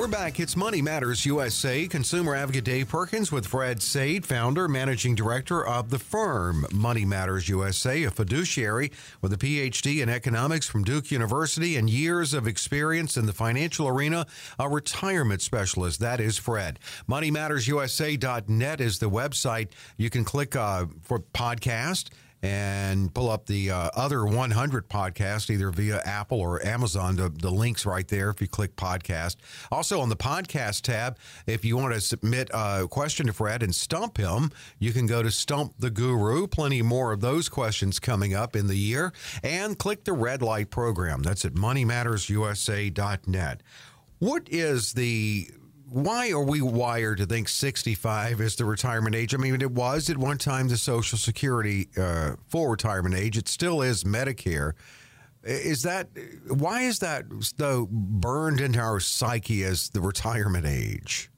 We're 0.06 0.12
back. 0.12 0.40
It's 0.40 0.56
Money 0.56 0.84
Matters 0.84 1.26
USA. 1.26 1.88
Consumer 1.88 2.36
advocate 2.36 2.64
Dave 2.64 2.90
Perkins 2.90 3.32
with 3.32 3.48
Fred 3.48 3.82
Saide, 3.82 4.24
founder, 4.24 4.68
managing 4.68 5.16
director 5.16 5.66
of 5.66 5.90
the 5.90 5.98
firm 5.98 6.68
Money 6.72 7.06
Matters 7.06 7.50
USA, 7.50 8.04
a 8.04 8.12
fiduciary 8.12 8.92
with 9.24 9.34
a 9.34 9.38
PhD 9.38 10.04
in 10.04 10.10
economics 10.10 10.68
from 10.68 10.84
Duke 10.84 11.10
University 11.10 11.76
and 11.76 11.90
years 11.90 12.36
of 12.36 12.46
experience 12.46 13.18
in 13.18 13.26
the 13.26 13.34
financial 13.34 13.88
arena, 13.88 14.28
a 14.60 14.70
retirement 14.70 15.42
specialist. 15.42 16.00
That 16.02 16.20
is 16.20 16.38
Fred. 16.38 16.78
MoneyMattersUSA.net 17.10 18.82
is 18.82 19.00
the 19.00 19.10
website. 19.10 19.70
You 19.98 20.12
can 20.12 20.24
click 20.24 20.56
uh, 20.56 20.86
for 21.02 21.18
podcast 21.18 22.12
and 22.46 23.14
pull 23.14 23.30
up 23.32 23.48
the 23.48 23.72
uh, 23.72 23.90
other 23.96 24.24
100 24.24 24.88
podcasts 24.88 25.50
either 25.50 25.72
via 25.72 26.00
Apple 26.06 26.40
or 26.40 26.64
Amazon. 26.64 27.16
The, 27.16 27.30
the 27.30 27.50
links 27.50 27.88
right 27.88 28.08
there 28.08 28.30
if 28.30 28.40
you 28.40 28.48
click 28.48 28.76
podcast. 28.76 29.38
Also 29.72 30.00
on 30.00 30.10
the 30.10 30.16
podcast 30.16 30.82
tab, 30.82 31.18
if 31.48 31.66
you 31.66 31.76
want 31.76 31.96
to 31.96 32.02
submit 32.02 32.52
a 32.54 32.88
question 32.88 33.26
to 33.26 33.34
Fred 33.34 33.64
and 33.64 33.74
stump 33.74 34.18
him, 34.18 34.52
you 34.78 34.94
can 34.94 35.08
go 35.08 35.24
to 35.24 35.32
Stump 35.32 35.74
the 35.80 35.90
Guru. 35.90 36.46
Plenty 36.46 36.84
more 36.84 37.12
of 37.12 37.22
those 37.22 37.50
questions 37.50 38.00
coming 38.00 38.36
up 38.36 38.56
in 38.56 38.68
the 38.68 38.78
year. 38.78 39.12
And 39.42 39.80
click 39.80 40.04
the 40.04 40.14
red 40.14 40.44
light 40.44 40.70
program. 40.70 41.24
That's 41.24 41.46
at 41.46 41.54
moneymattersusa.net. 41.54 43.64
What 44.20 44.48
is 44.50 44.94
the 44.94 45.50
why 45.90 46.32
are 46.32 46.44
we 46.44 46.62
wired 46.62 47.18
to 47.20 47.26
think 47.26 47.48
65 47.48 48.42
is 48.42 48.56
the 48.56 48.66
retirement 48.66 49.16
age? 49.16 49.34
I 49.34 49.38
mean, 49.38 49.62
it 49.62 49.72
was 49.72 50.10
at 50.10 50.18
one 50.18 50.38
time 50.38 50.68
the 50.68 50.78
Social 50.78 51.18
Security 51.18 51.90
uh, 51.98 52.36
full 52.48 52.68
retirement 52.68 53.16
age. 53.16 53.38
It 53.38 53.48
still 53.48 53.82
is 53.82 54.04
Medicare. 54.04 54.74
Is 55.44 55.84
that 55.84 56.10
why 56.48 56.82
is 56.82 57.00
that 57.00 57.26
though 57.58 57.88
burned 57.92 58.60
into 58.60 58.80
our 58.80 59.00
psyche 59.00 59.64
as 59.64 59.90
the 59.90 60.02
retirement 60.02 60.66
age? 60.66 61.30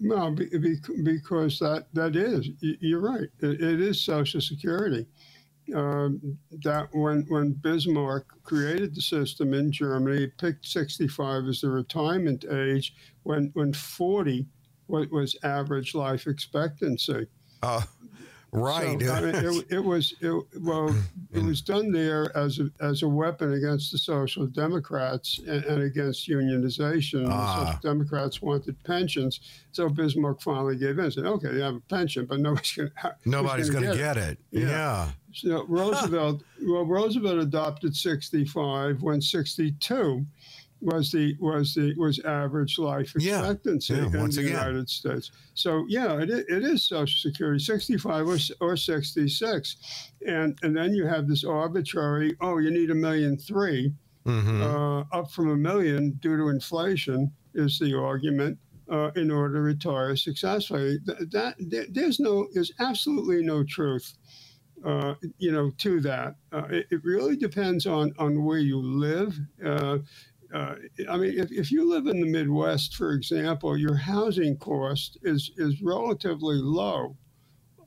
No, 0.00 0.30
because 0.30 1.58
that 1.58 1.86
that 1.92 2.16
is 2.16 2.48
you're 2.60 3.00
right. 3.00 3.28
It 3.40 3.80
is 3.80 4.00
Social 4.00 4.40
Security 4.40 5.06
um, 5.74 6.38
that 6.62 6.88
when 6.92 7.24
when 7.28 7.52
Bismarck 7.52 8.26
created 8.42 8.94
the 8.94 9.02
system 9.02 9.54
in 9.54 9.72
Germany, 9.72 10.18
he 10.18 10.26
picked 10.26 10.66
65 10.66 11.46
as 11.46 11.60
the 11.60 11.70
retirement 11.70 12.44
age 12.50 12.94
when 13.22 13.50
when 13.54 13.72
40 13.72 14.46
was, 14.88 15.08
was 15.08 15.36
average 15.42 15.94
life 15.94 16.26
expectancy. 16.26 17.26
Uh, 17.62 17.82
right. 18.52 19.00
So, 19.00 19.12
I 19.12 19.20
mean, 19.20 19.34
it, 19.34 19.66
it, 19.70 19.84
was 19.84 20.14
it, 20.20 20.32
well, 20.60 20.94
it 21.32 21.42
was 21.42 21.60
done 21.60 21.90
there 21.90 22.36
as 22.36 22.58
a, 22.58 22.70
as 22.80 23.02
a 23.02 23.08
weapon 23.08 23.54
against 23.54 23.92
the 23.92 23.98
Social 23.98 24.46
Democrats 24.46 25.38
and, 25.46 25.64
and 25.64 25.82
against 25.82 26.28
unionization. 26.28 27.26
Ah. 27.28 27.30
The 27.30 27.66
Social 27.66 27.94
Democrats 27.94 28.42
wanted 28.42 28.82
pensions, 28.84 29.40
so 29.72 29.88
Bismarck 29.88 30.40
finally 30.40 30.76
gave 30.76 30.98
in 30.98 31.04
and 31.06 31.12
said, 31.12 31.24
"Okay, 31.24 31.52
you 31.52 31.60
have 31.60 31.76
a 31.76 31.80
pension, 31.80 32.26
but 32.26 32.40
nobody's 32.40 32.72
going 32.72 32.90
nobody's 33.24 33.70
going 33.70 33.84
to 33.84 33.96
get, 33.96 34.14
get, 34.14 34.16
it." 34.16 34.38
it. 34.52 34.60
yeah. 34.60 34.68
yeah. 34.68 35.08
So 35.36 35.64
Roosevelt, 35.66 36.42
well, 36.66 36.86
Roosevelt 36.86 37.38
adopted 37.38 37.94
65 37.94 39.02
when 39.02 39.20
62 39.20 40.26
was 40.82 41.10
the 41.10 41.34
was 41.40 41.74
the 41.74 41.94
was 41.96 42.18
average 42.20 42.78
life 42.78 43.14
expectancy 43.16 43.94
yeah, 43.94 44.00
yeah, 44.00 44.24
in 44.24 44.30
the 44.30 44.40
again. 44.40 44.46
United 44.46 44.88
States. 44.88 45.30
So 45.54 45.84
yeah, 45.88 46.18
it, 46.18 46.30
it 46.30 46.64
is 46.64 46.84
Social 46.84 47.30
Security, 47.30 47.62
65 47.62 48.28
or, 48.28 48.38
or 48.60 48.76
66, 48.76 50.10
and 50.26 50.58
and 50.62 50.76
then 50.76 50.94
you 50.94 51.06
have 51.06 51.28
this 51.28 51.44
arbitrary. 51.44 52.36
Oh, 52.40 52.58
you 52.58 52.70
need 52.70 52.90
a 52.90 52.94
million 52.94 53.38
three, 53.38 53.92
mm-hmm. 54.26 54.62
uh, 54.62 55.00
up 55.18 55.30
from 55.30 55.50
a 55.50 55.56
million 55.56 56.12
due 56.22 56.36
to 56.36 56.48
inflation 56.48 57.32
is 57.54 57.78
the 57.78 57.98
argument. 57.98 58.58
Uh, 58.88 59.10
in 59.16 59.32
order 59.32 59.54
to 59.54 59.60
retire 59.62 60.14
successfully, 60.14 60.96
that, 61.04 61.56
that 61.58 61.88
there's 61.90 62.20
no, 62.20 62.46
there's 62.54 62.70
absolutely 62.78 63.42
no 63.42 63.64
truth 63.64 64.14
uh, 64.84 65.14
you 65.38 65.52
know, 65.52 65.70
to 65.78 66.00
that. 66.00 66.36
Uh, 66.52 66.66
it, 66.70 66.86
it, 66.90 67.04
really 67.04 67.36
depends 67.36 67.86
on, 67.86 68.14
on 68.18 68.44
where 68.44 68.58
you 68.58 68.78
live. 68.80 69.38
Uh, 69.64 69.98
uh, 70.54 70.74
I 71.10 71.16
mean, 71.16 71.38
if, 71.38 71.50
if 71.50 71.72
you 71.72 71.88
live 71.88 72.06
in 72.06 72.20
the 72.20 72.26
Midwest, 72.26 72.94
for 72.96 73.12
example, 73.12 73.76
your 73.76 73.96
housing 73.96 74.56
cost 74.56 75.18
is, 75.22 75.50
is 75.56 75.82
relatively 75.82 76.56
low. 76.56 77.16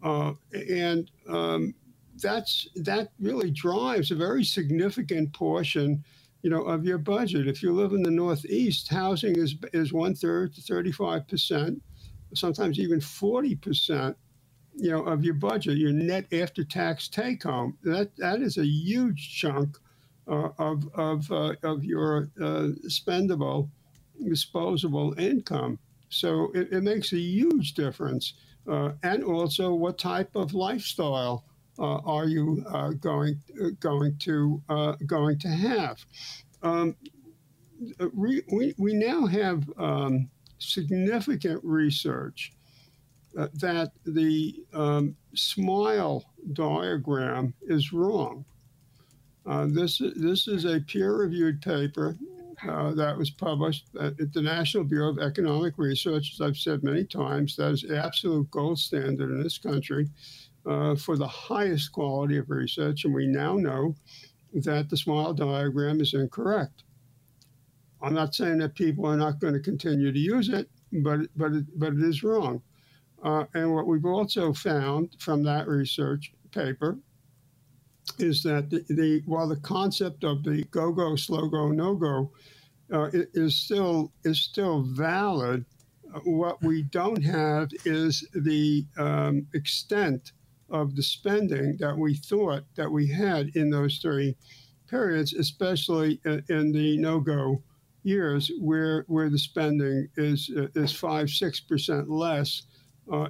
Uh, 0.04 0.34
and 0.54 1.10
um, 1.28 1.74
that's, 2.22 2.68
that 2.76 3.10
really 3.20 3.52
drives 3.52 4.12
a 4.12 4.16
very 4.16 4.44
significant 4.44 5.32
portion 5.34 6.04
you 6.42 6.50
know, 6.50 6.64
of 6.64 6.86
your 6.86 6.98
budget. 6.98 7.48
If 7.48 7.62
you 7.62 7.74
live 7.74 7.92
in 7.92 8.02
the 8.02 8.12
Northeast, 8.12 8.88
housing 8.88 9.36
is, 9.38 9.56
is 9.74 9.92
one 9.92 10.16
third 10.16 10.54
to 10.56 10.62
35%, 10.62 11.80
sometimes 12.34 12.80
even 12.80 13.00
40% 13.00 14.16
you 14.76 14.92
know, 14.92 15.04
of 15.04 15.24
your 15.24 15.34
budget, 15.34 15.78
your 15.78 15.92
net 15.92 16.26
after 16.34 16.64
tax 16.64 17.08
take 17.08 17.44
home. 17.44 17.78
That 17.84 18.16
that 18.18 18.42
is 18.42 18.58
a 18.58 18.66
huge 18.66 19.38
chunk 19.38 19.78
uh, 20.28 20.50
of 20.58 20.88
of 20.96 21.32
uh, 21.32 21.56
of 21.64 21.84
your 21.84 22.30
uh, 22.42 22.70
spendable, 22.88 23.70
disposable 24.24 25.18
income. 25.20 25.80
So 26.10 26.52
it, 26.56 26.72
it 26.72 26.82
makes 26.82 27.14
a 27.14 27.20
huge 27.20 27.74
difference. 27.74 28.34
Uh, 28.68 28.92
and 29.04 29.24
also, 29.24 29.74
what 29.74 29.98
type 29.98 30.36
of 30.36 30.54
lifestyle 30.54 31.44
uh, 31.80 31.98
are 32.06 32.26
you 32.26 32.64
uh, 32.70 32.90
going 32.90 33.40
going 33.80 34.18
to 34.20 34.62
going 35.06 35.40
to 35.40 35.48
have? 35.48 36.06
Um, 36.62 36.96
we, 38.14 38.44
we, 38.52 38.76
we 38.78 38.94
now 38.94 39.26
have 39.26 39.64
um, 39.78 40.30
significant 40.58 41.62
research 41.64 42.52
uh, 43.40 43.48
that 43.54 43.92
the 44.06 44.64
um, 44.74 45.16
smile 45.34 46.26
diagram 46.52 47.54
is 47.62 47.94
wrong. 47.94 48.44
Uh, 49.46 49.66
this, 49.70 50.02
this 50.18 50.48
is 50.48 50.66
a 50.66 50.82
peer 50.82 51.16
reviewed 51.16 51.62
paper 51.62 52.18
uh, 52.68 52.92
that 52.92 53.18
was 53.18 53.30
published 53.30 53.86
at 54.02 54.18
the 54.34 54.42
National 54.42 54.84
Bureau 54.84 55.10
of 55.10 55.20
Economic 55.20 55.78
Research. 55.78 56.34
As 56.34 56.42
I've 56.42 56.58
said 56.58 56.84
many 56.84 57.06
times, 57.06 57.56
that 57.56 57.72
is 57.72 57.90
absolute 57.90 58.52
gold 58.52 58.78
standard 58.78 59.32
in 59.32 59.42
this 59.42 59.58
country 59.58 60.10
uh, 60.66 60.96
for 60.96 61.16
the 61.16 61.28
highest 61.28 61.94
quality 61.94 62.38
of 62.38 62.50
research. 62.50 63.06
And 63.06 63.14
we 63.14 63.26
now 63.26 63.56
know 63.56 63.96
that 64.54 64.90
the 64.90 64.98
smile 64.98 65.34
diagram 65.34 66.02
is 66.02 66.14
incorrect. 66.14 66.84
I'm 68.02 68.14
not 68.14 68.36
saying 68.36 68.58
that 68.58 68.76
people 68.76 69.06
are 69.06 69.18
not 69.18 69.40
going 69.40 69.54
to 69.54 69.60
continue 69.62 70.12
to 70.12 70.20
use 70.20 70.50
it, 70.50 70.70
but 70.92 71.22
but 71.38 71.54
it, 71.54 71.80
but 71.80 71.94
it 71.94 72.02
is 72.02 72.24
wrong. 72.24 72.62
Uh, 73.24 73.46
and 73.54 73.74
what 73.74 73.88
we've 73.88 74.06
also 74.06 74.54
found 74.54 75.16
from 75.20 75.44
that 75.44 75.68
research 75.68 76.32
paper 76.52 76.98
is 78.18 78.42
that 78.44 78.70
the, 78.70 78.84
the 78.90 79.22
while 79.26 79.48
the 79.48 79.58
concept 79.58 80.24
of 80.24 80.44
the 80.44 80.64
go 80.72 80.92
go 80.92 81.16
slow 81.16 81.48
go 81.48 81.70
no 81.70 81.96
go 81.96 82.32
uh, 82.92 83.10
is 83.14 83.56
still 83.56 84.12
is 84.24 84.40
still 84.40 84.82
valid, 84.82 85.66
uh, 86.14 86.20
what 86.22 86.62
we 86.64 86.84
don't 86.84 87.22
have 87.24 87.70
is 87.86 88.28
the 88.34 88.86
um, 88.98 89.46
extent 89.54 90.32
of 90.70 90.96
the 90.96 91.04
spending 91.04 91.78
that 91.78 91.98
we 91.98 92.16
thought 92.16 92.64
that 92.76 92.92
we 92.92 93.08
had 93.08 93.50
in 93.56 93.70
those 93.70 93.98
three 93.98 94.36
periods, 94.88 95.34
especially 95.34 96.20
in 96.26 96.72
the 96.72 96.98
no 96.98 97.20
go 97.20 97.62
years 98.04 98.52
where 98.60 99.04
where 99.08 99.30
the 99.30 99.38
spending 99.38 100.08
is 100.16 100.50
uh, 100.58 100.68
is 100.76 100.92
five 100.92 101.30
six 101.30 101.60
percent 101.60 102.10
less 102.10 102.64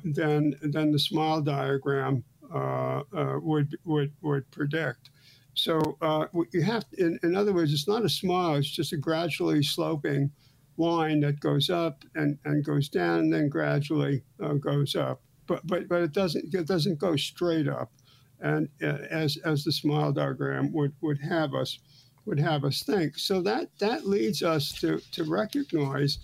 than 0.04 0.56
than 0.62 0.92
the 0.92 1.00
smile 1.00 1.42
diagram 1.42 2.24
uh, 2.54 3.02
uh 3.16 3.40
would 3.42 3.78
would 3.86 4.12
would 4.22 4.50
predict. 4.52 5.10
So 5.54 5.98
uh, 6.02 6.26
you 6.54 6.62
have, 6.62 6.86
in, 6.98 7.20
in 7.22 7.36
other 7.36 7.54
words, 7.54 7.74
it's 7.74 7.88
not 7.88 8.06
a 8.06 8.10
smile; 8.10 8.56
it's 8.56 8.70
just 8.70 8.94
a 8.94 8.98
gradually 8.98 9.62
sloping 9.62 10.32
line 10.78 11.20
that 11.20 11.42
goes 11.42 11.70
up 11.70 12.06
and, 12.16 12.38
and 12.46 12.64
goes 12.64 12.88
down, 12.88 13.20
and 13.20 13.34
then 13.34 13.50
gradually 13.50 14.24
uh, 14.42 14.54
goes 14.54 14.96
up. 14.96 15.22
But 15.48 15.66
but 15.68 15.90
but 15.90 16.02
it 16.02 16.14
doesn't 16.14 16.54
it 16.54 16.68
doesn't 16.68 17.00
go 17.00 17.16
straight 17.16 17.68
up, 17.68 17.92
and 18.40 18.70
as 18.82 19.38
as 19.44 19.64
the 19.64 19.72
smile 19.72 20.14
diagram 20.14 20.72
would 20.74 20.94
would 21.02 21.20
have 21.20 21.54
us 21.54 21.80
would 22.26 22.40
have 22.40 22.64
us 22.64 22.84
think. 22.84 23.18
So 23.18 23.42
that 23.42 23.70
that 23.80 24.08
leads 24.08 24.44
us 24.44 24.72
to 24.80 25.00
to 25.12 25.24
recognize 25.24 26.20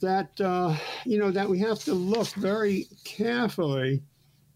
that 0.00 0.40
uh, 0.40 0.76
you 1.04 1.18
know 1.18 1.30
that 1.30 1.48
we 1.48 1.58
have 1.60 1.78
to 1.80 1.94
look 1.94 2.28
very 2.34 2.86
carefully, 3.04 4.02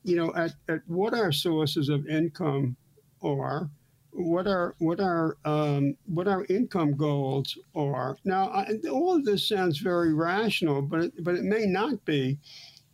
you 0.05 0.16
know, 0.16 0.33
at, 0.35 0.52
at 0.68 0.81
what 0.87 1.14
our 1.14 1.33
sources 1.33 1.88
of 1.88 2.07
income 2.07 2.76
are, 3.22 3.68
what 4.11 4.46
our 4.46 4.74
what 4.78 5.00
our 5.00 5.37
um, 5.44 5.96
what 6.07 6.28
our 6.28 6.44
income 6.46 6.96
goals 6.96 7.59
are. 7.74 8.16
Now, 8.24 8.48
I, 8.48 8.78
all 8.90 9.16
of 9.16 9.24
this 9.24 9.48
sounds 9.48 9.78
very 9.78 10.14
rational, 10.14 10.83
but 10.83 11.00
it, 11.00 11.24
but 11.24 11.35
it 11.35 11.44
may 11.44 11.66
not 11.66 12.05
be 12.05 12.38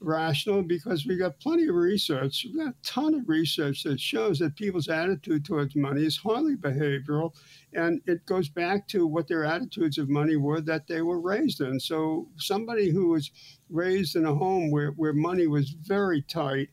rational 0.01 0.63
because 0.63 1.07
we 1.07 1.17
got 1.17 1.39
plenty 1.41 1.67
of 1.67 1.75
research. 1.75 2.47
We 2.53 2.59
got 2.59 2.75
a 2.75 2.83
ton 2.83 3.15
of 3.15 3.29
research 3.29 3.83
that 3.85 4.01
shows 4.01 4.39
that 4.39 4.57
people's 4.57 4.89
attitude 4.89 5.45
towards 5.45 5.75
money 5.77 6.05
is 6.05 6.17
highly 6.17 6.57
behavioral, 6.57 7.35
and 7.73 8.01
it 8.07 8.25
goes 8.27 8.49
back 8.49 8.87
to 8.89 9.07
what 9.07 9.29
their 9.29 9.45
attitudes 9.45 9.99
of 9.99 10.09
money 10.09 10.37
were 10.37 10.61
that 10.63 10.87
they 10.87 11.03
were 11.03 11.21
raised 11.21 11.61
in. 11.61 11.81
So 11.81 12.29
somebody 12.37 12.91
who 12.91 13.09
was 13.09 13.31
raised 13.71 14.17
in 14.17 14.27
a 14.27 14.35
home 14.35 14.71
where, 14.71 14.91
where 14.93 15.13
money 15.13 15.47
was 15.47 15.71
very 15.71 16.23
tight. 16.23 16.71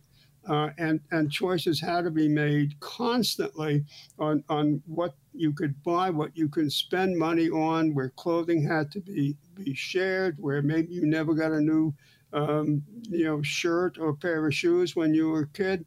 Uh, 0.47 0.69
and 0.77 0.99
and 1.09 1.31
choices 1.31 1.81
had 1.81 2.03
to 2.03 2.11
be 2.11 2.27
made 2.27 2.79
constantly 2.79 3.83
on 4.19 4.43
on 4.47 4.79
what 4.85 5.15
you 5.33 5.51
could 5.51 5.81
buy, 5.81 6.11
what 6.11 6.38
you 6.38 6.47
can 6.47 6.69
spend 6.69 7.17
money 7.17 7.49
on, 7.49 7.95
where 7.95 8.09
clothing 8.09 8.61
had 8.61 8.91
to 8.91 8.99
be 8.99 9.35
be 9.55 9.73
shared, 9.73 10.35
where 10.38 10.61
maybe 10.61 10.93
you 10.93 11.07
never 11.07 11.33
got 11.33 11.51
a 11.51 11.59
new 11.59 11.91
um, 12.33 12.83
you 13.09 13.25
know, 13.25 13.41
shirt 13.41 13.97
or 13.97 14.13
pair 14.13 14.45
of 14.45 14.53
shoes 14.53 14.95
when 14.95 15.13
you 15.13 15.29
were 15.29 15.41
a 15.41 15.47
kid, 15.47 15.85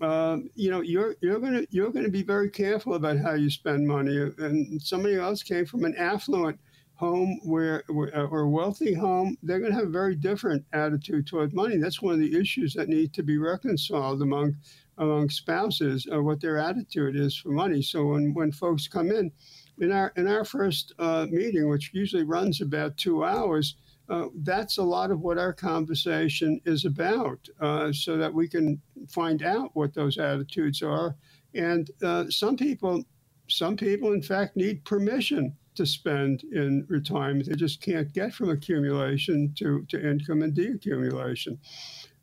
um, 0.00 0.48
you 0.54 0.70
know, 0.70 0.80
you're 0.80 1.16
you're 1.20 1.40
gonna 1.40 1.64
you're 1.70 1.90
gonna 1.90 2.08
be 2.08 2.22
very 2.22 2.50
careful 2.50 2.94
about 2.94 3.18
how 3.18 3.34
you 3.34 3.50
spend 3.50 3.86
money. 3.86 4.16
And 4.38 4.80
somebody 4.80 5.16
else 5.16 5.42
came 5.42 5.66
from 5.66 5.84
an 5.84 5.96
affluent 5.96 6.58
home 6.98 7.38
where, 7.44 7.84
where 7.86 8.26
or 8.26 8.40
a 8.40 8.48
wealthy 8.48 8.92
home, 8.92 9.36
they're 9.42 9.60
going 9.60 9.70
to 9.70 9.78
have 9.78 9.86
a 9.86 9.90
very 9.90 10.16
different 10.16 10.64
attitude 10.72 11.26
toward 11.28 11.54
money. 11.54 11.76
That's 11.76 12.02
one 12.02 12.14
of 12.14 12.20
the 12.20 12.36
issues 12.36 12.74
that 12.74 12.88
need 12.88 13.12
to 13.14 13.22
be 13.22 13.38
reconciled 13.38 14.20
among 14.20 14.56
among 14.98 15.30
spouses, 15.30 16.08
uh, 16.12 16.20
what 16.20 16.40
their 16.40 16.58
attitude 16.58 17.14
is 17.14 17.36
for 17.36 17.50
money. 17.50 17.82
So 17.82 18.06
when 18.06 18.34
when 18.34 18.50
folks 18.50 18.88
come 18.88 19.12
in, 19.12 19.30
in 19.78 19.92
our 19.92 20.12
in 20.16 20.26
our 20.26 20.44
first 20.44 20.92
uh, 20.98 21.26
meeting, 21.30 21.68
which 21.68 21.92
usually 21.94 22.24
runs 22.24 22.60
about 22.60 22.96
two 22.96 23.24
hours 23.24 23.76
uh, 24.08 24.28
that's 24.42 24.78
a 24.78 24.82
lot 24.82 25.10
of 25.10 25.20
what 25.20 25.38
our 25.38 25.52
conversation 25.52 26.60
is 26.64 26.84
about, 26.84 27.48
uh, 27.60 27.92
so 27.92 28.16
that 28.16 28.32
we 28.32 28.48
can 28.48 28.80
find 29.08 29.42
out 29.42 29.70
what 29.74 29.94
those 29.94 30.18
attitudes 30.18 30.82
are. 30.82 31.16
And 31.54 31.90
uh, 32.02 32.24
some 32.28 32.56
people, 32.56 33.04
some 33.48 33.76
people, 33.76 34.12
in 34.12 34.22
fact, 34.22 34.56
need 34.56 34.84
permission 34.84 35.56
to 35.74 35.86
spend 35.86 36.42
in 36.52 36.84
retirement. 36.88 37.48
They 37.48 37.54
just 37.54 37.80
can't 37.80 38.12
get 38.12 38.34
from 38.34 38.50
accumulation 38.50 39.54
to, 39.58 39.84
to 39.88 40.10
income 40.10 40.42
and 40.42 40.54
deaccumulation. 40.54 41.58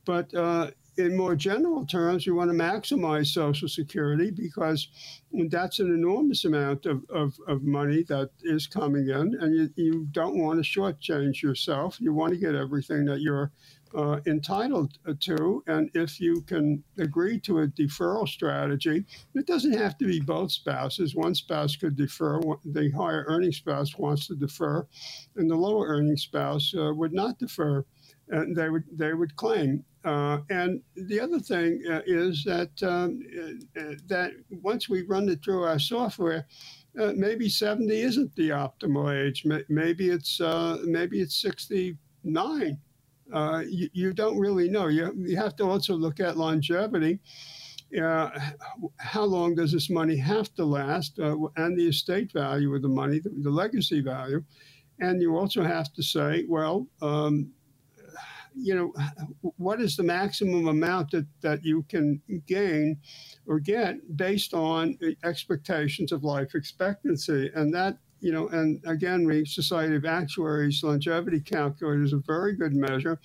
But 0.05 0.33
uh, 0.33 0.71
in 0.97 1.15
more 1.15 1.35
general 1.35 1.85
terms, 1.85 2.25
we 2.25 2.33
want 2.33 2.49
to 2.49 2.57
maximize 2.57 3.27
Social 3.27 3.67
Security 3.67 4.31
because 4.31 4.87
that's 5.49 5.79
an 5.79 5.93
enormous 5.93 6.45
amount 6.45 6.85
of, 6.85 7.03
of, 7.09 7.33
of 7.47 7.63
money 7.63 8.03
that 8.03 8.29
is 8.43 8.67
coming 8.67 9.09
in, 9.09 9.35
and 9.39 9.55
you, 9.55 9.69
you 9.75 10.07
don't 10.11 10.37
want 10.37 10.63
to 10.63 10.79
shortchange 10.79 11.41
yourself. 11.41 11.97
You 11.99 12.13
want 12.13 12.33
to 12.33 12.39
get 12.39 12.55
everything 12.55 13.05
that 13.05 13.21
you're 13.21 13.51
uh, 13.95 14.19
entitled 14.25 14.97
to. 15.21 15.63
And 15.67 15.89
if 15.93 16.19
you 16.19 16.41
can 16.41 16.83
agree 16.97 17.39
to 17.41 17.59
a 17.59 17.67
deferral 17.67 18.27
strategy, 18.27 19.05
it 19.33 19.47
doesn't 19.47 19.77
have 19.77 19.97
to 19.99 20.05
be 20.05 20.19
both 20.19 20.51
spouses. 20.51 21.15
One 21.15 21.35
spouse 21.35 21.75
could 21.75 21.95
defer, 21.95 22.41
the 22.65 22.91
higher 22.91 23.23
earning 23.27 23.53
spouse 23.53 23.97
wants 23.97 24.27
to 24.27 24.35
defer, 24.35 24.85
and 25.37 25.49
the 25.49 25.55
lower 25.55 25.87
earning 25.87 26.17
spouse 26.17 26.73
uh, 26.77 26.93
would 26.93 27.13
not 27.13 27.39
defer. 27.39 27.85
And 28.29 28.55
they 28.55 28.69
would 28.69 28.85
they 28.91 29.13
would 29.13 29.35
claim 29.35 29.83
uh, 30.05 30.39
and 30.51 30.81
the 30.95 31.19
other 31.19 31.39
thing 31.39 31.81
uh, 31.89 32.01
is 32.05 32.43
that 32.43 32.71
um, 32.83 33.19
uh, 33.35 33.81
uh 33.81 33.95
that 34.07 34.33
once 34.61 34.87
we 34.87 35.01
run 35.01 35.27
it 35.27 35.43
through 35.43 35.63
our 35.63 35.79
software, 35.79 36.45
uh, 37.01 37.11
maybe 37.15 37.49
70 37.49 37.91
isn't 38.01 38.35
the 38.35 38.49
optimal 38.49 39.11
age. 39.11 39.45
Maybe 39.67 40.09
it's 40.09 40.39
maybe 40.85 41.21
it's 41.21 41.41
69. 41.41 41.97
You, 43.67 43.89
you, 43.93 44.13
don't 44.13 44.37
really 44.37 44.69
know. 44.69 44.87
You, 44.87 45.11
you 45.17 45.37
have 45.37 45.55
to 45.55 45.63
also 45.63 45.95
look 45.95 46.19
at 46.19 46.37
longevity. 46.37 47.19
how 47.97 49.23
long 49.23 49.55
does 49.55 49.71
this 49.71 49.89
money 49.89 50.17
have 50.17 50.53
to 50.53 50.65
last, 50.65 51.17
and 51.17 51.77
the 51.77 51.87
estate 51.87 52.31
value 52.31 52.75
of 52.75 52.83
the 52.83 52.87
money, 52.87 53.19
the, 53.19 53.31
the, 53.41 53.49
legacy 53.49 54.01
value, 54.01 54.43
and 54.99 55.19
you 55.19 55.35
also 55.35 55.63
have 55.63 55.91
to 55.93 56.03
say, 56.03 56.45
well. 56.47 56.87
Um, 57.01 57.54
you 58.57 58.75
know, 58.75 58.93
what 59.57 59.81
is 59.81 59.95
the 59.95 60.03
maximum 60.03 60.67
amount 60.67 61.11
that, 61.11 61.27
that 61.41 61.63
you 61.63 61.83
can 61.89 62.21
gain 62.47 62.97
or 63.47 63.59
get 63.59 63.95
based 64.17 64.53
on 64.53 64.97
expectations 65.23 66.11
of 66.11 66.23
life 66.23 66.55
expectancy? 66.55 67.51
And 67.55 67.73
that 67.73 67.97
you 68.19 68.31
know, 68.31 68.47
and 68.49 68.81
again, 68.85 69.25
the 69.27 69.45
Society 69.45 69.95
of 69.95 70.05
Actuaries 70.05 70.83
longevity 70.83 71.39
calculator 71.39 72.03
is 72.03 72.13
a 72.13 72.17
very 72.17 72.55
good 72.55 72.73
measure, 72.73 73.19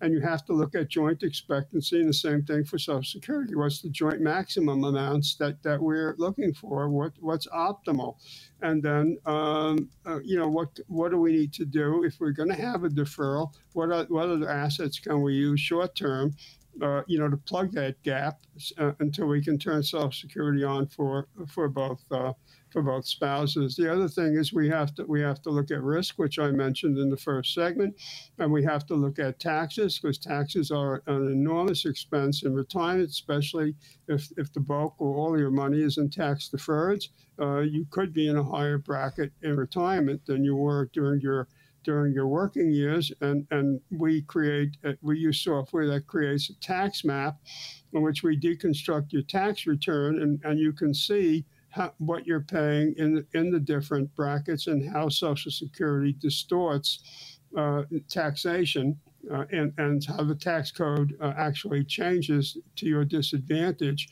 and 0.00 0.12
you 0.12 0.20
have 0.20 0.44
to 0.46 0.52
look 0.52 0.74
at 0.74 0.88
joint 0.88 1.22
expectancy, 1.22 2.00
and 2.00 2.08
the 2.08 2.14
same 2.14 2.42
thing 2.42 2.64
for 2.64 2.78
Social 2.78 3.02
Security. 3.02 3.54
What's 3.54 3.82
the 3.82 3.90
joint 3.90 4.20
maximum 4.20 4.84
amounts 4.84 5.34
that, 5.36 5.62
that 5.62 5.80
we're 5.80 6.14
looking 6.18 6.54
for? 6.54 6.88
What 6.88 7.12
what's 7.20 7.46
optimal, 7.48 8.16
and 8.62 8.82
then 8.82 9.18
um, 9.26 9.90
uh, 10.06 10.20
you 10.24 10.38
know 10.38 10.48
what 10.48 10.78
what 10.86 11.10
do 11.10 11.18
we 11.18 11.32
need 11.32 11.52
to 11.54 11.64
do 11.64 12.04
if 12.04 12.20
we're 12.20 12.30
going 12.30 12.50
to 12.50 12.54
have 12.60 12.84
a 12.84 12.88
deferral? 12.88 13.52
What 13.72 13.90
are, 13.90 14.04
what 14.04 14.28
other 14.28 14.48
assets 14.48 14.98
can 14.98 15.22
we 15.22 15.34
use 15.34 15.60
short 15.60 15.94
term? 15.94 16.34
uh, 16.82 17.02
you 17.06 17.18
know, 17.18 17.28
to 17.28 17.36
plug 17.36 17.72
that 17.72 18.02
gap 18.02 18.40
uh, 18.78 18.92
until 19.00 19.26
we 19.26 19.42
can 19.42 19.58
turn 19.58 19.82
Social 19.82 20.12
Security 20.12 20.64
on 20.64 20.86
for 20.86 21.28
for 21.48 21.68
both 21.68 22.02
uh, 22.10 22.32
for 22.76 22.82
both 22.82 23.06
spouses. 23.06 23.74
The 23.74 23.90
other 23.90 24.06
thing 24.06 24.34
is 24.34 24.52
we 24.52 24.68
have 24.68 24.94
to 24.96 25.04
we 25.04 25.22
have 25.22 25.40
to 25.44 25.50
look 25.50 25.70
at 25.70 25.82
risk, 25.82 26.18
which 26.18 26.38
I 26.38 26.50
mentioned 26.50 26.98
in 26.98 27.08
the 27.08 27.16
first 27.16 27.54
segment, 27.54 27.96
and 28.38 28.52
we 28.52 28.62
have 28.64 28.84
to 28.88 28.94
look 28.94 29.18
at 29.18 29.40
taxes 29.40 29.98
because 29.98 30.18
taxes 30.18 30.70
are 30.70 31.02
an 31.06 31.32
enormous 31.32 31.86
expense 31.86 32.42
in 32.42 32.52
retirement, 32.52 33.08
especially 33.08 33.74
if 34.08 34.30
if 34.36 34.52
the 34.52 34.60
bulk 34.60 34.94
or 34.98 35.16
all 35.16 35.38
your 35.38 35.50
money 35.50 35.80
is 35.80 35.96
in 35.96 36.10
tax 36.10 36.50
deferreds. 36.54 37.08
Uh, 37.40 37.60
you 37.60 37.86
could 37.88 38.12
be 38.12 38.28
in 38.28 38.36
a 38.36 38.44
higher 38.44 38.76
bracket 38.76 39.32
in 39.40 39.56
retirement 39.56 40.20
than 40.26 40.44
you 40.44 40.54
were 40.54 40.90
during 40.92 41.18
your 41.22 41.48
during 41.82 42.12
your 42.12 42.26
working 42.26 42.70
years, 42.70 43.10
and, 43.22 43.46
and 43.52 43.80
we 43.90 44.20
create 44.20 44.76
uh, 44.84 44.92
we 45.00 45.18
use 45.18 45.40
software 45.40 45.86
that 45.86 46.06
creates 46.06 46.50
a 46.50 46.60
tax 46.60 47.06
map 47.06 47.38
in 47.94 48.02
which 48.02 48.22
we 48.22 48.38
deconstruct 48.38 49.14
your 49.14 49.22
tax 49.22 49.66
return, 49.66 50.20
and, 50.20 50.44
and 50.44 50.60
you 50.60 50.74
can 50.74 50.92
see 50.92 51.46
how, 51.76 51.92
what 51.98 52.26
you're 52.26 52.40
paying 52.40 52.94
in 52.98 53.24
in 53.34 53.50
the 53.52 53.60
different 53.60 54.14
brackets 54.16 54.66
and 54.66 54.88
how 54.90 55.08
Social 55.08 55.52
Security 55.52 56.14
distorts 56.18 57.38
uh, 57.56 57.84
taxation. 58.08 58.98
Uh, 59.28 59.44
and, 59.50 59.72
and 59.78 60.04
how 60.04 60.22
the 60.22 60.36
tax 60.36 60.70
code 60.70 61.16
uh, 61.20 61.32
actually 61.36 61.82
changes 61.82 62.58
to 62.76 62.86
your 62.86 63.04
disadvantage 63.04 64.08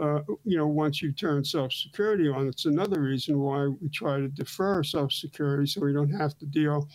uh, 0.00 0.20
you 0.44 0.56
know, 0.56 0.66
once 0.66 1.02
you 1.02 1.10
turn 1.12 1.44
Social 1.44 1.70
Security 1.70 2.28
on, 2.28 2.46
it's 2.46 2.66
another 2.66 3.00
reason 3.00 3.40
why 3.40 3.66
we 3.66 3.88
try 3.88 4.18
to 4.18 4.28
defer 4.28 4.82
Social 4.82 5.10
Security 5.10 5.66
so 5.66 5.80
we 5.80 5.92
don't 5.92 6.12
have 6.12 6.38
to 6.38 6.46
deal 6.46 6.88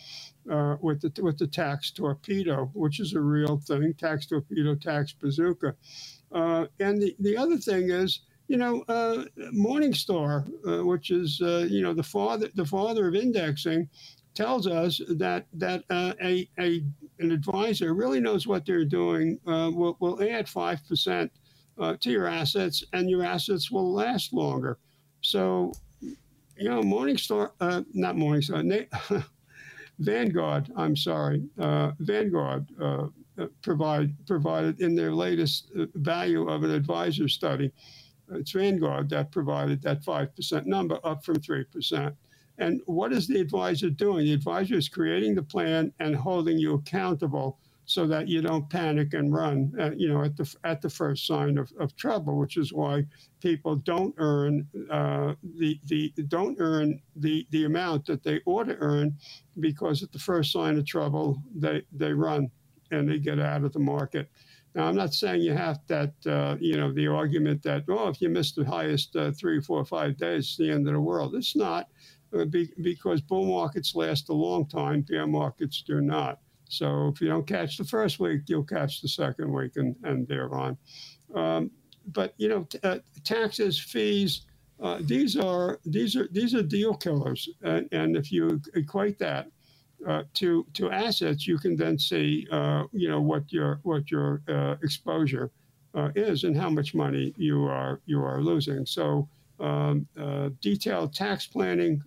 uh, 0.50 0.76
with 0.80 1.02
the 1.02 1.22
with 1.22 1.38
the 1.38 1.46
tax 1.46 1.90
torpedo, 1.90 2.70
which 2.72 3.00
is 3.00 3.14
a 3.14 3.20
real 3.20 3.58
thing, 3.58 3.92
tax 3.94 4.26
torpedo, 4.26 4.74
tax 4.74 5.12
bazooka. 5.12 5.74
Uh, 6.32 6.66
and 6.80 7.02
the, 7.02 7.14
the 7.20 7.36
other 7.36 7.58
thing 7.58 7.90
is, 7.90 8.20
you 8.48 8.56
know, 8.56 8.82
uh, 8.88 9.24
Morningstar, 9.52 10.46
uh, 10.66 10.84
which 10.84 11.10
is 11.10 11.40
uh, 11.42 11.66
you 11.68 11.82
know 11.82 11.94
the 11.94 12.02
father 12.02 12.48
the 12.54 12.66
father 12.66 13.08
of 13.08 13.14
indexing, 13.14 13.88
tells 14.34 14.66
us 14.66 15.00
that 15.08 15.46
that 15.54 15.84
a, 15.90 16.48
a 16.58 16.84
an 17.18 17.30
advisor 17.30 17.94
really 17.94 18.20
knows 18.20 18.46
what 18.46 18.66
they're 18.66 18.84
doing. 18.84 19.38
will 19.44 19.96
will 20.00 20.22
add 20.22 20.48
five 20.48 20.86
percent 20.86 21.30
uh, 21.78 21.96
to 22.00 22.10
your 22.10 22.26
assets, 22.26 22.84
and 22.92 23.10
your 23.10 23.24
assets 23.24 23.70
will 23.70 23.92
last 23.92 24.32
longer. 24.32 24.78
So, 25.20 25.72
you 26.00 26.68
know, 26.68 26.82
Morningstar, 26.82 27.50
uh, 27.60 27.82
not 27.92 28.16
Morningstar, 28.16 28.64
Na- 28.64 29.20
Vanguard. 29.98 30.70
I'm 30.76 30.96
sorry, 30.96 31.44
uh, 31.58 31.92
Vanguard 32.00 32.66
uh, 32.80 33.06
uh, 33.38 33.46
provide 33.62 34.14
provided 34.26 34.80
in 34.80 34.94
their 34.94 35.12
latest 35.12 35.70
uh, 35.78 35.86
value 35.94 36.48
of 36.48 36.62
an 36.64 36.70
advisor 36.70 37.28
study. 37.28 37.72
It's 38.32 38.52
Vanguard 38.52 39.08
that 39.10 39.30
provided 39.30 39.82
that 39.82 40.04
five 40.04 40.34
percent 40.34 40.66
number, 40.66 40.98
up 41.04 41.24
from 41.24 41.40
three 41.40 41.64
percent. 41.64 42.14
And 42.58 42.80
what 42.86 43.12
is 43.12 43.26
the 43.26 43.40
advisor 43.40 43.90
doing? 43.90 44.24
The 44.24 44.32
advisor 44.32 44.76
is 44.76 44.88
creating 44.88 45.34
the 45.34 45.42
plan 45.42 45.92
and 45.98 46.14
holding 46.14 46.56
you 46.56 46.74
accountable 46.74 47.58
so 47.86 48.06
that 48.06 48.28
you 48.28 48.40
don't 48.40 48.70
panic 48.70 49.12
and 49.12 49.34
run, 49.34 49.70
uh, 49.78 49.90
you 49.94 50.08
know, 50.08 50.22
at 50.22 50.36
the 50.36 50.54
at 50.64 50.80
the 50.80 50.88
first 50.88 51.26
sign 51.26 51.58
of, 51.58 51.70
of 51.78 51.94
trouble, 51.96 52.38
which 52.38 52.56
is 52.56 52.72
why 52.72 53.04
people 53.40 53.76
don't 53.76 54.14
earn 54.16 54.66
uh, 54.90 55.34
the 55.58 55.78
the 55.88 56.10
don't 56.28 56.56
earn 56.60 56.98
the 57.16 57.46
the 57.50 57.64
amount 57.64 58.06
that 58.06 58.22
they 58.22 58.40
ought 58.46 58.68
to 58.68 58.76
earn, 58.78 59.14
because 59.60 60.02
at 60.02 60.12
the 60.12 60.18
first 60.18 60.50
sign 60.50 60.78
of 60.78 60.86
trouble 60.86 61.42
they 61.54 61.82
they 61.92 62.12
run 62.12 62.50
and 62.90 63.08
they 63.08 63.18
get 63.18 63.38
out 63.38 63.64
of 63.64 63.72
the 63.72 63.78
market. 63.78 64.30
Now, 64.74 64.88
I'm 64.88 64.96
not 64.96 65.14
saying 65.14 65.42
you 65.42 65.52
have 65.52 65.78
that, 65.86 66.14
uh, 66.26 66.56
you 66.58 66.76
know, 66.76 66.92
the 66.92 67.06
argument 67.06 67.62
that, 67.62 67.84
oh, 67.88 68.08
if 68.08 68.20
you 68.20 68.28
miss 68.28 68.52
the 68.52 68.64
highest 68.64 69.14
uh, 69.14 69.30
three, 69.32 69.60
four, 69.60 69.84
five 69.84 70.16
days, 70.16 70.46
it's 70.46 70.56
the 70.56 70.70
end 70.70 70.88
of 70.88 70.94
the 70.94 71.00
world. 71.00 71.34
It's 71.36 71.54
not, 71.54 71.88
uh, 72.36 72.44
be, 72.44 72.72
because 72.82 73.20
bull 73.20 73.46
markets 73.46 73.94
last 73.94 74.30
a 74.30 74.32
long 74.32 74.66
time, 74.66 75.02
bear 75.02 75.26
markets 75.26 75.82
do 75.86 76.00
not. 76.00 76.40
So 76.68 77.08
if 77.08 77.20
you 77.20 77.28
don't 77.28 77.46
catch 77.46 77.76
the 77.76 77.84
first 77.84 78.18
week, 78.18 78.42
you'll 78.46 78.64
catch 78.64 79.00
the 79.00 79.08
second 79.08 79.52
week 79.52 79.72
and, 79.76 79.94
and 80.02 80.26
thereon. 80.26 80.76
Um, 81.34 81.70
but 82.08 82.34
you 82.36 82.48
know, 82.48 82.64
t- 82.64 82.78
uh, 82.82 82.98
taxes, 83.22 83.78
fees, 83.78 84.42
uh, 84.80 84.98
these 85.02 85.36
are 85.36 85.78
these 85.86 86.16
are 86.16 86.28
these 86.32 86.54
are 86.54 86.62
deal 86.62 86.94
killers. 86.94 87.48
And, 87.62 87.88
and 87.92 88.16
if 88.16 88.32
you 88.32 88.60
equate 88.74 89.18
that 89.20 89.48
uh, 90.06 90.22
to 90.34 90.66
to 90.74 90.90
assets, 90.90 91.46
you 91.46 91.58
can 91.58 91.76
then 91.76 91.98
see 91.98 92.46
uh, 92.50 92.84
you 92.92 93.08
know 93.08 93.20
what 93.20 93.52
your 93.52 93.80
what 93.82 94.10
your 94.10 94.42
uh, 94.48 94.76
exposure 94.82 95.50
uh, 95.94 96.10
is 96.14 96.44
and 96.44 96.56
how 96.56 96.70
much 96.70 96.94
money 96.94 97.32
you 97.36 97.64
are 97.64 98.00
you 98.06 98.22
are 98.22 98.40
losing. 98.40 98.86
So. 98.86 99.28
Um, 99.60 100.08
detailed 100.60 101.14
tax 101.14 101.46
planning, 101.46 102.02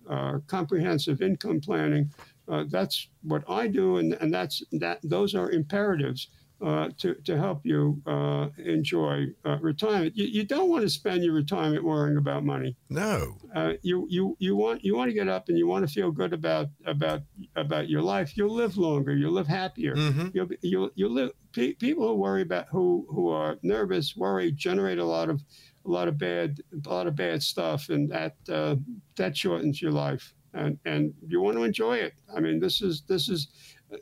comprehensive 0.46 1.22
income 1.22 1.60
planning, 1.62 2.10
uh, 2.48 2.64
that's 2.68 3.08
what 3.22 3.44
I 3.48 3.66
do, 3.66 3.98
and, 3.98 4.14
and 4.14 4.32
that's 4.32 4.62
that. 4.72 5.00
Those 5.02 5.34
are 5.34 5.50
imperatives 5.50 6.28
uh, 6.60 6.88
to 6.98 7.14
to 7.14 7.36
help 7.36 7.64
you 7.64 8.02
uh, 8.06 8.48
enjoy 8.58 9.26
uh, 9.44 9.58
retirement. 9.60 10.16
You, 10.16 10.26
you, 10.26 10.44
don't 10.44 10.68
want 10.68 10.82
to 10.82 10.90
spend 10.90 11.22
your 11.22 11.34
retirement 11.34 11.84
worrying 11.84 12.16
about 12.16 12.44
money. 12.44 12.76
No. 12.90 13.36
Uh, 13.54 13.74
you 13.82 14.06
you 14.10 14.36
you 14.40 14.56
want 14.56 14.84
you 14.84 14.96
want 14.96 15.08
to 15.10 15.14
get 15.14 15.28
up 15.28 15.48
and 15.48 15.56
you 15.56 15.66
want 15.66 15.86
to 15.86 15.92
feel 15.92 16.10
good 16.10 16.32
about 16.32 16.68
about 16.84 17.22
about 17.56 17.88
your 17.88 18.02
life. 18.02 18.36
You'll 18.36 18.54
live 18.54 18.76
longer. 18.76 19.14
You'll 19.14 19.32
live 19.32 19.46
happier. 19.46 19.94
Mm-hmm. 19.94 20.28
You'll 20.34 20.48
you'll 20.62 20.90
you'll 20.94 21.12
live. 21.12 21.30
Pe- 21.52 21.74
people 21.74 22.08
who 22.08 22.14
worry 22.14 22.42
about 22.42 22.66
who 22.70 23.06
who 23.08 23.28
are 23.28 23.58
nervous, 23.62 24.16
worry, 24.16 24.52
generate 24.52 24.98
a 24.98 25.04
lot 25.04 25.30
of 25.30 25.42
a 25.86 25.90
lot 25.90 26.08
of 26.08 26.18
bad 26.18 26.60
a 26.84 26.88
lot 26.88 27.06
of 27.06 27.14
bad 27.14 27.42
stuff, 27.42 27.88
and 27.88 28.10
that 28.10 28.34
uh, 28.50 28.76
that 29.16 29.36
shortens 29.36 29.80
your 29.80 29.92
life 29.92 30.34
and 30.54 30.78
and 30.84 31.14
you 31.26 31.40
want 31.40 31.56
to 31.56 31.62
enjoy 31.62 31.96
it. 31.96 32.14
I 32.34 32.40
mean, 32.40 32.60
this 32.60 32.82
is 32.82 33.02
this 33.02 33.28
is, 33.28 33.48